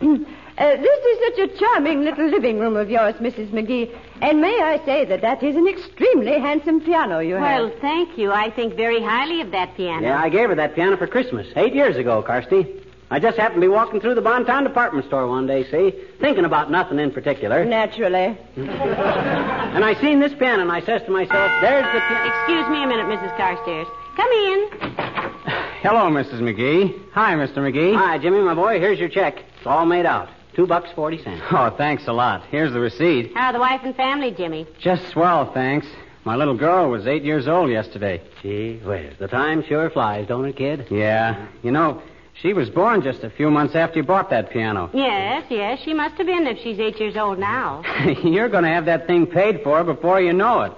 Hmm. 0.00 0.24
Uh, 0.58 0.76
this 0.76 1.04
is 1.06 1.18
such 1.26 1.48
a 1.48 1.58
charming 1.58 2.02
little 2.02 2.28
living 2.28 2.58
room 2.58 2.76
of 2.76 2.90
yours, 2.90 3.14
Mrs. 3.14 3.48
McGee. 3.50 3.96
And 4.20 4.42
may 4.42 4.60
I 4.60 4.78
say 4.84 5.06
that 5.06 5.22
that 5.22 5.42
is 5.42 5.56
an 5.56 5.66
extremely 5.66 6.38
handsome 6.38 6.82
piano 6.82 7.20
you 7.20 7.36
have. 7.36 7.42
Well, 7.70 7.72
thank 7.80 8.18
you. 8.18 8.30
I 8.30 8.50
think 8.50 8.74
very 8.74 9.00
highly 9.02 9.40
of 9.40 9.52
that 9.52 9.74
piano. 9.74 10.02
yeah, 10.06 10.20
I 10.20 10.28
gave 10.28 10.50
her 10.50 10.54
that 10.54 10.74
piano 10.74 10.98
for 10.98 11.06
Christmas 11.06 11.46
eight 11.56 11.74
years 11.74 11.96
ago, 11.96 12.22
Carsty. 12.22 12.84
I 13.12 13.18
just 13.18 13.36
happened 13.36 13.56
to 13.56 13.60
be 13.60 13.68
walking 13.68 14.00
through 14.00 14.14
the 14.14 14.22
Bontown 14.22 14.62
department 14.62 15.04
store 15.06 15.26
one 15.26 15.46
day, 15.46 15.64
see, 15.68 15.92
thinking 16.20 16.44
about 16.44 16.70
nothing 16.70 16.98
in 17.00 17.10
particular. 17.10 17.64
Naturally. 17.64 18.38
And 19.70 19.84
I 19.84 19.94
seen 20.00 20.18
this 20.18 20.32
pen, 20.34 20.58
and 20.58 20.70
I 20.70 20.80
says 20.80 21.00
to 21.04 21.12
myself, 21.12 21.50
"There's 21.62 21.84
the 21.94 22.00
pen. 22.00 22.26
Excuse 22.26 22.68
me 22.68 22.82
a 22.82 22.86
minute, 22.88 23.06
Mrs. 23.06 23.36
Carstairs. 23.36 23.86
Come 24.16 24.30
in. 24.32 24.68
Hello, 25.80 26.10
Mrs. 26.10 26.40
McGee. 26.40 27.00
Hi, 27.12 27.34
Mr. 27.34 27.58
McGee. 27.58 27.96
Hi, 27.96 28.18
Jimmy, 28.18 28.40
my 28.40 28.54
boy. 28.54 28.80
Here's 28.80 28.98
your 28.98 29.08
check. 29.08 29.38
It's 29.58 29.66
all 29.66 29.86
made 29.86 30.06
out. 30.06 30.28
Two 30.54 30.66
bucks 30.66 30.90
forty 30.94 31.22
cents. 31.22 31.42
Oh, 31.52 31.70
thanks 31.70 32.08
a 32.08 32.12
lot. 32.12 32.42
Here's 32.50 32.72
the 32.72 32.80
receipt. 32.80 33.32
How 33.34 33.46
are 33.46 33.52
the 33.52 33.60
wife 33.60 33.80
and 33.84 33.94
family, 33.94 34.32
Jimmy? 34.32 34.66
Just 34.80 35.06
swell, 35.08 35.52
thanks. 35.52 35.86
My 36.24 36.34
little 36.34 36.56
girl 36.56 36.90
was 36.90 37.06
eight 37.06 37.22
years 37.22 37.46
old 37.46 37.70
yesterday. 37.70 38.20
Gee 38.42 38.78
whiz, 38.84 39.14
the 39.20 39.28
time 39.28 39.62
sure 39.62 39.88
flies, 39.88 40.26
don't 40.26 40.44
it, 40.46 40.56
kid? 40.56 40.88
Yeah. 40.90 41.46
You 41.62 41.70
know, 41.70 42.02
she 42.40 42.52
was 42.52 42.70
born 42.70 43.02
just 43.02 43.22
a 43.24 43.30
few 43.30 43.50
months 43.50 43.74
after 43.74 43.98
you 43.98 44.04
bought 44.04 44.30
that 44.30 44.50
piano. 44.50 44.90
Yes, 44.94 45.44
yes, 45.50 45.80
she 45.84 45.92
must 45.94 46.14
have 46.16 46.26
been 46.26 46.46
if 46.46 46.58
she's 46.58 46.78
eight 46.78 46.98
years 46.98 47.16
old 47.16 47.38
now. 47.38 47.82
You're 48.24 48.48
going 48.48 48.64
to 48.64 48.70
have 48.70 48.86
that 48.86 49.06
thing 49.06 49.26
paid 49.26 49.62
for 49.62 49.84
before 49.84 50.20
you 50.20 50.32
know 50.32 50.62
it. 50.62 50.72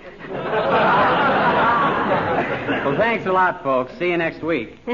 Well, 2.84 2.96
thanks 2.96 3.26
a 3.26 3.32
lot, 3.32 3.62
folks. 3.62 3.92
See 3.98 4.08
you 4.10 4.16
next 4.16 4.42
week. 4.42 4.76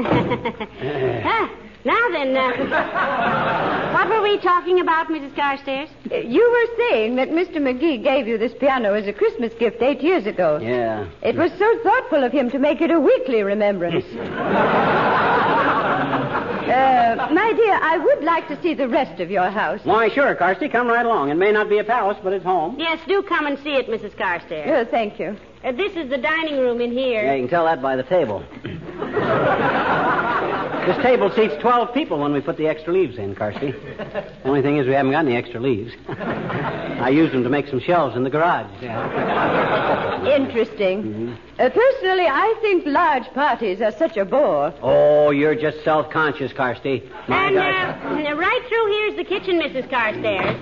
Ah, 1.31 1.49
now 1.85 2.09
then, 2.11 2.35
uh, 2.35 3.93
what 3.93 4.09
were 4.09 4.21
we 4.21 4.37
talking 4.39 4.81
about, 4.81 5.07
Mrs. 5.07 5.33
Carstairs? 5.35 5.89
You 6.11 6.49
were 6.51 6.67
saying 6.89 7.15
that 7.15 7.29
Mr. 7.29 7.55
McGee 7.55 8.03
gave 8.03 8.27
you 8.27 8.37
this 8.37 8.51
piano 8.59 8.93
as 8.93 9.07
a 9.07 9.13
Christmas 9.13 9.53
gift 9.53 9.81
eight 9.81 10.01
years 10.01 10.25
ago. 10.25 10.59
Yeah. 10.61 11.07
It 11.21 11.35
was 11.35 11.51
so 11.57 11.79
thoughtful 11.83 12.23
of 12.23 12.31
him 12.33 12.49
to 12.51 12.59
make 12.59 12.81
it 12.81 12.91
a 12.91 12.99
weekly 12.99 13.43
remembrance. 13.43 14.05
Uh, 16.69 17.27
my 17.31 17.53
dear, 17.53 17.79
I 17.81 17.97
would 17.97 18.23
like 18.23 18.47
to 18.49 18.61
see 18.61 18.73
the 18.73 18.87
rest 18.87 19.19
of 19.19 19.31
your 19.31 19.49
house. 19.49 19.79
Why, 19.83 20.09
sure, 20.09 20.35
Carsty. 20.35 20.71
Come 20.71 20.87
right 20.87 21.05
along. 21.05 21.29
It 21.29 21.35
may 21.35 21.51
not 21.51 21.69
be 21.69 21.79
a 21.79 21.83
palace, 21.83 22.17
but 22.23 22.33
it's 22.33 22.45
home. 22.45 22.75
Yes, 22.77 22.99
do 23.07 23.23
come 23.23 23.47
and 23.47 23.57
see 23.59 23.75
it, 23.75 23.87
Mrs. 23.87 24.15
Carstairs. 24.15 24.69
Oh, 24.69 24.89
thank 24.89 25.19
you. 25.19 25.35
Uh, 25.63 25.71
this 25.71 25.93
is 25.95 26.09
the 26.09 26.17
dining 26.17 26.59
room 26.59 26.79
in 26.79 26.91
here. 26.91 27.23
Yeah, 27.23 27.33
you 27.33 27.41
can 27.43 27.49
tell 27.49 27.65
that 27.65 27.81
by 27.81 27.95
the 27.95 28.03
table. 28.03 28.43
this 30.85 30.97
table 31.03 31.31
seats 31.35 31.55
12 31.61 31.93
people 31.93 32.19
when 32.19 32.33
we 32.33 32.41
put 32.41 32.57
the 32.57 32.67
extra 32.67 32.93
leaves 32.93 33.17
in, 33.17 33.35
Carsty. 33.35 33.71
The 33.97 34.25
only 34.45 34.61
thing 34.61 34.77
is, 34.77 34.87
we 34.87 34.93
haven't 34.93 35.11
got 35.11 35.25
any 35.25 35.35
extra 35.35 35.59
leaves. 35.59 35.93
I 36.09 37.09
used 37.09 37.33
them 37.33 37.43
to 37.43 37.49
make 37.49 37.67
some 37.67 37.79
shelves 37.79 38.15
in 38.15 38.23
the 38.23 38.29
garage. 38.29 38.69
Yeah. 38.81 40.25
Interesting. 40.35 41.37
Uh, 41.59 41.69
personally, 41.69 42.27
I 42.27 42.55
think 42.61 42.85
large 42.85 43.25
parties 43.33 43.81
are 43.81 43.91
such 43.91 44.17
a 44.17 44.25
bore. 44.25 44.73
Oh, 44.81 45.31
you're 45.31 45.55
just 45.55 45.83
self 45.83 46.09
conscious, 46.11 46.51
Carsty. 46.53 47.09
My 47.27 47.47
and 47.47 47.57
uh, 47.57 48.35
right 48.35 48.61
through 48.67 48.87
here's 48.91 49.15
the 49.17 49.23
kitchen, 49.23 49.59
Mrs. 49.59 49.89
Carstairs. 49.89 50.59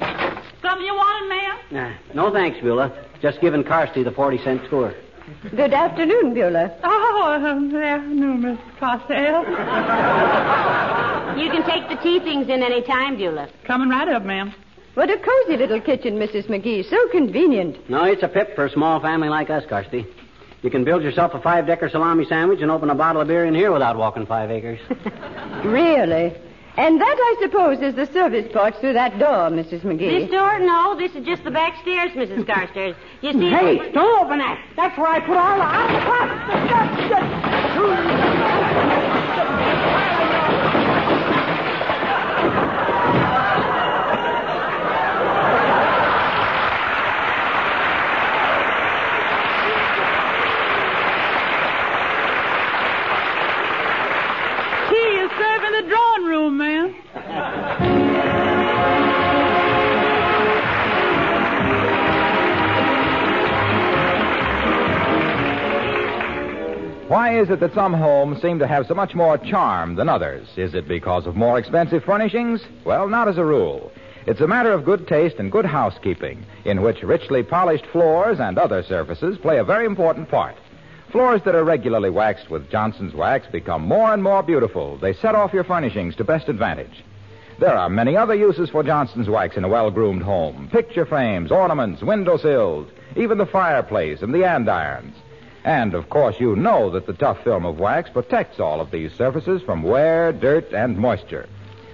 Something 0.61 0.85
you 0.85 0.95
wanted, 0.95 1.29
ma'am? 1.29 1.57
Nah, 1.71 2.13
no 2.13 2.31
thanks, 2.31 2.59
Beulah. 2.61 3.05
Just 3.21 3.41
giving 3.41 3.63
Carsty 3.63 4.03
the 4.03 4.11
40 4.11 4.37
cent 4.43 4.69
tour. 4.69 4.93
Good 5.55 5.73
afternoon, 5.73 6.33
Beulah. 6.33 6.77
Oh, 6.83 7.41
um, 7.43 7.69
good 7.69 7.83
afternoon, 7.83 8.41
Miss 8.41 8.57
Costell. 8.79 9.43
You 11.37 11.51
can 11.51 11.65
take 11.65 11.89
the 11.89 12.01
tea 12.01 12.19
things 12.19 12.47
in 12.47 12.63
any 12.63 12.81
time, 12.81 13.17
Beulah. 13.17 13.49
Coming 13.65 13.89
right 13.89 14.07
up, 14.07 14.23
ma'am. 14.23 14.53
What 14.93 15.09
a 15.09 15.17
cozy 15.17 15.57
little 15.57 15.81
kitchen, 15.81 16.17
Mrs. 16.17 16.47
McGee. 16.47 16.89
So 16.89 16.97
convenient. 17.11 17.89
No, 17.89 18.05
it's 18.05 18.23
a 18.23 18.29
pip 18.29 18.55
for 18.55 18.65
a 18.65 18.71
small 18.71 19.01
family 19.01 19.27
like 19.27 19.49
us, 19.49 19.63
Carsty. 19.69 20.05
You 20.61 20.71
can 20.71 20.83
build 20.85 21.03
yourself 21.03 21.33
a 21.33 21.41
five 21.41 21.67
decker 21.67 21.89
salami 21.89 22.25
sandwich 22.25 22.61
and 22.61 22.71
open 22.71 22.89
a 22.89 22.95
bottle 22.95 23.21
of 23.21 23.27
beer 23.27 23.45
in 23.45 23.53
here 23.53 23.71
without 23.71 23.97
walking 23.97 24.25
five 24.25 24.49
acres. 24.49 24.79
Really? 25.63 26.33
And 26.77 27.01
that, 27.01 27.17
I 27.19 27.35
suppose, 27.41 27.79
is 27.81 27.95
the 27.95 28.05
service 28.13 28.45
porch 28.53 28.75
through 28.79 28.93
that 28.93 29.17
door, 29.17 29.49
Mrs. 29.49 29.81
McGee. 29.81 30.21
This 30.21 30.29
door? 30.29 30.59
No, 30.59 30.95
this 30.95 31.15
is 31.15 31.25
just 31.25 31.43
the 31.43 31.49
back 31.49 31.81
stairs, 31.81 32.11
Mrs. 32.11 32.45
Carstairs. 32.45 32.95
You 33.21 33.33
see. 33.33 33.49
Hey, 33.49 33.91
don't 33.91 34.25
open 34.25 34.37
that. 34.37 34.63
That's 34.75 34.95
where 34.95 35.07
I 35.07 35.19
put 35.19 35.37
all 35.37 35.57
the. 38.21 38.26
Why 67.07 67.39
is 67.39 67.49
it 67.49 67.61
that 67.61 67.73
some 67.73 67.93
homes 67.93 68.41
seem 68.41 68.59
to 68.59 68.67
have 68.67 68.85
so 68.85 68.93
much 68.93 69.15
more 69.15 69.37
charm 69.37 69.95
than 69.95 70.09
others? 70.09 70.45
Is 70.57 70.73
it 70.73 70.89
because 70.89 71.25
of 71.25 71.37
more 71.37 71.57
expensive 71.57 72.03
furnishings? 72.03 72.61
Well, 72.83 73.07
not 73.07 73.29
as 73.29 73.37
a 73.37 73.45
rule. 73.45 73.93
It's 74.25 74.41
a 74.41 74.47
matter 74.47 74.73
of 74.73 74.83
good 74.83 75.07
taste 75.07 75.37
and 75.39 75.49
good 75.49 75.63
housekeeping, 75.63 76.45
in 76.65 76.81
which 76.81 77.03
richly 77.03 77.43
polished 77.43 77.85
floors 77.93 78.41
and 78.41 78.57
other 78.57 78.83
surfaces 78.83 79.37
play 79.37 79.57
a 79.57 79.63
very 79.63 79.85
important 79.85 80.29
part. 80.29 80.57
Floors 81.09 81.41
that 81.45 81.55
are 81.55 81.63
regularly 81.63 82.09
waxed 82.09 82.49
with 82.49 82.69
Johnson's 82.69 83.13
wax 83.13 83.47
become 83.53 83.83
more 83.83 84.13
and 84.13 84.21
more 84.21 84.43
beautiful. 84.43 84.97
They 84.97 85.13
set 85.13 85.33
off 85.33 85.53
your 85.53 85.63
furnishings 85.63 86.17
to 86.17 86.25
best 86.25 86.49
advantage. 86.49 87.05
There 87.57 87.77
are 87.77 87.89
many 87.89 88.17
other 88.17 88.35
uses 88.35 88.69
for 88.69 88.83
Johnson's 88.83 89.29
wax 89.29 89.55
in 89.55 89.63
a 89.63 89.69
well 89.69 89.91
groomed 89.91 90.23
home 90.23 90.67
picture 90.73 91.05
frames, 91.05 91.53
ornaments, 91.53 92.03
window 92.03 92.35
sills, 92.35 92.89
even 93.15 93.37
the 93.37 93.45
fireplace 93.45 94.21
and 94.21 94.33
the 94.33 94.43
andirons. 94.43 95.15
And, 95.67 95.95
of 95.95 96.09
course, 96.09 96.39
you 96.39 96.55
know 96.55 96.89
that 96.91 97.07
the 97.07 97.13
tough 97.13 97.43
film 97.43 97.65
of 97.65 97.77
wax 97.77 98.09
protects 98.09 98.57
all 98.57 98.79
of 98.79 98.89
these 98.89 99.11
surfaces 99.11 99.61
from 99.61 99.83
wear, 99.83 100.31
dirt, 100.31 100.71
and 100.71 100.97
moisture. 100.97 101.45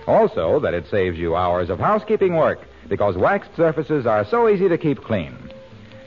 Also, 0.05 0.59
that 0.59 0.75
it 0.75 0.85
saves 0.91 1.17
you 1.17 1.35
hours 1.35 1.71
of 1.71 1.79
housekeeping 1.79 2.35
work 2.35 2.59
because 2.87 3.17
waxed 3.17 3.55
surfaces 3.55 4.05
are 4.05 4.25
so 4.25 4.47
easy 4.47 4.69
to 4.69 4.77
keep 4.77 5.03
clean. 5.03 5.35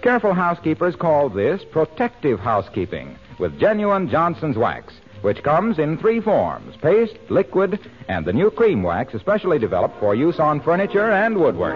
Careful 0.01 0.33
housekeepers 0.33 0.95
call 0.95 1.29
this 1.29 1.65
protective 1.65 2.39
housekeeping 2.39 3.19
with 3.41 3.59
genuine 3.59 4.09
Johnson's 4.09 4.57
wax, 4.57 4.95
which 5.23 5.43
comes 5.43 5.81
in 5.81 5.99
three 5.99 6.21
forms 6.21 6.77
paste, 6.77 7.17
liquid, 7.31 7.81
and 8.07 8.25
the 8.25 8.33
new 8.33 8.49
cream 8.49 8.85
wax 8.85 9.13
especially 9.13 9.59
developed 9.59 9.99
for 9.99 10.15
use 10.15 10.39
on 10.39 10.61
furniture 10.61 11.11
and 11.11 11.37
woodwork. 11.37 11.75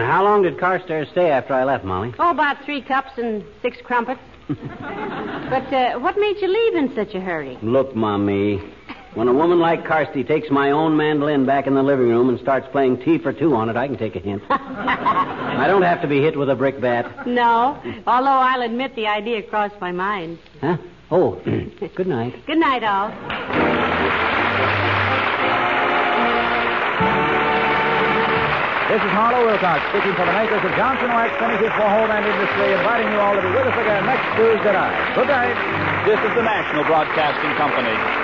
How 0.00 0.24
long 0.24 0.42
did 0.42 0.58
Carstairs 0.58 1.10
stay 1.10 1.30
after 1.30 1.54
I 1.54 1.64
left, 1.64 1.84
Molly? 1.84 2.14
Oh, 2.18 2.30
about 2.30 2.64
three 2.64 2.82
cups 2.82 3.12
and 3.16 3.44
six 3.62 3.78
crumpets. 3.82 4.20
but 4.48 5.72
uh, 5.72 5.98
what 5.98 6.18
made 6.18 6.36
you 6.40 6.48
leave 6.48 6.74
in 6.74 6.94
such 6.94 7.14
a 7.14 7.20
hurry? 7.20 7.58
Look, 7.62 7.94
Mommy. 7.94 8.60
When 9.14 9.28
a 9.28 9.32
woman 9.32 9.60
like 9.60 9.84
Carsty 9.84 10.26
takes 10.26 10.50
my 10.50 10.72
own 10.72 10.96
mandolin 10.96 11.46
back 11.46 11.68
in 11.68 11.74
the 11.74 11.82
living 11.82 12.08
room 12.08 12.28
and 12.28 12.40
starts 12.40 12.66
playing 12.72 13.00
tea 13.02 13.18
for 13.18 13.32
two 13.32 13.54
on 13.54 13.68
it, 13.68 13.76
I 13.76 13.86
can 13.86 13.96
take 13.96 14.16
a 14.16 14.18
hint. 14.18 14.42
I 14.50 15.66
don't 15.68 15.82
have 15.82 16.02
to 16.02 16.08
be 16.08 16.20
hit 16.20 16.36
with 16.36 16.50
a 16.50 16.56
brick 16.56 16.80
bat. 16.80 17.26
No, 17.26 17.80
although 18.08 18.28
I'll 18.28 18.62
admit 18.62 18.96
the 18.96 19.06
idea 19.06 19.42
crossed 19.42 19.80
my 19.80 19.92
mind. 19.92 20.38
Huh? 20.60 20.78
Oh, 21.12 21.40
good 21.94 22.08
night. 22.08 22.44
Good 22.44 22.58
night, 22.58 22.82
all. 22.82 23.63
This 28.94 29.02
is 29.02 29.10
Harlow 29.10 29.42
Wilcox 29.42 29.82
speaking 29.90 30.14
for 30.14 30.22
the 30.22 30.30
makers 30.30 30.62
of 30.62 30.70
Johnson 30.78 31.10
Wax 31.10 31.34
Finishes 31.42 31.74
for 31.74 31.82
Home 31.82 32.14
and 32.14 32.22
Industry, 32.22 32.78
inviting 32.78 33.10
you 33.10 33.18
all 33.18 33.34
to 33.34 33.42
be 33.42 33.50
with 33.50 33.66
us 33.66 33.74
again 33.74 34.06
next 34.06 34.22
Tuesday 34.38 34.70
night. 34.70 34.94
Good 35.18 35.26
night. 35.26 35.58
This 36.06 36.20
is 36.22 36.30
the 36.38 36.46
National 36.46 36.84
Broadcasting 36.86 37.58
Company. 37.58 38.23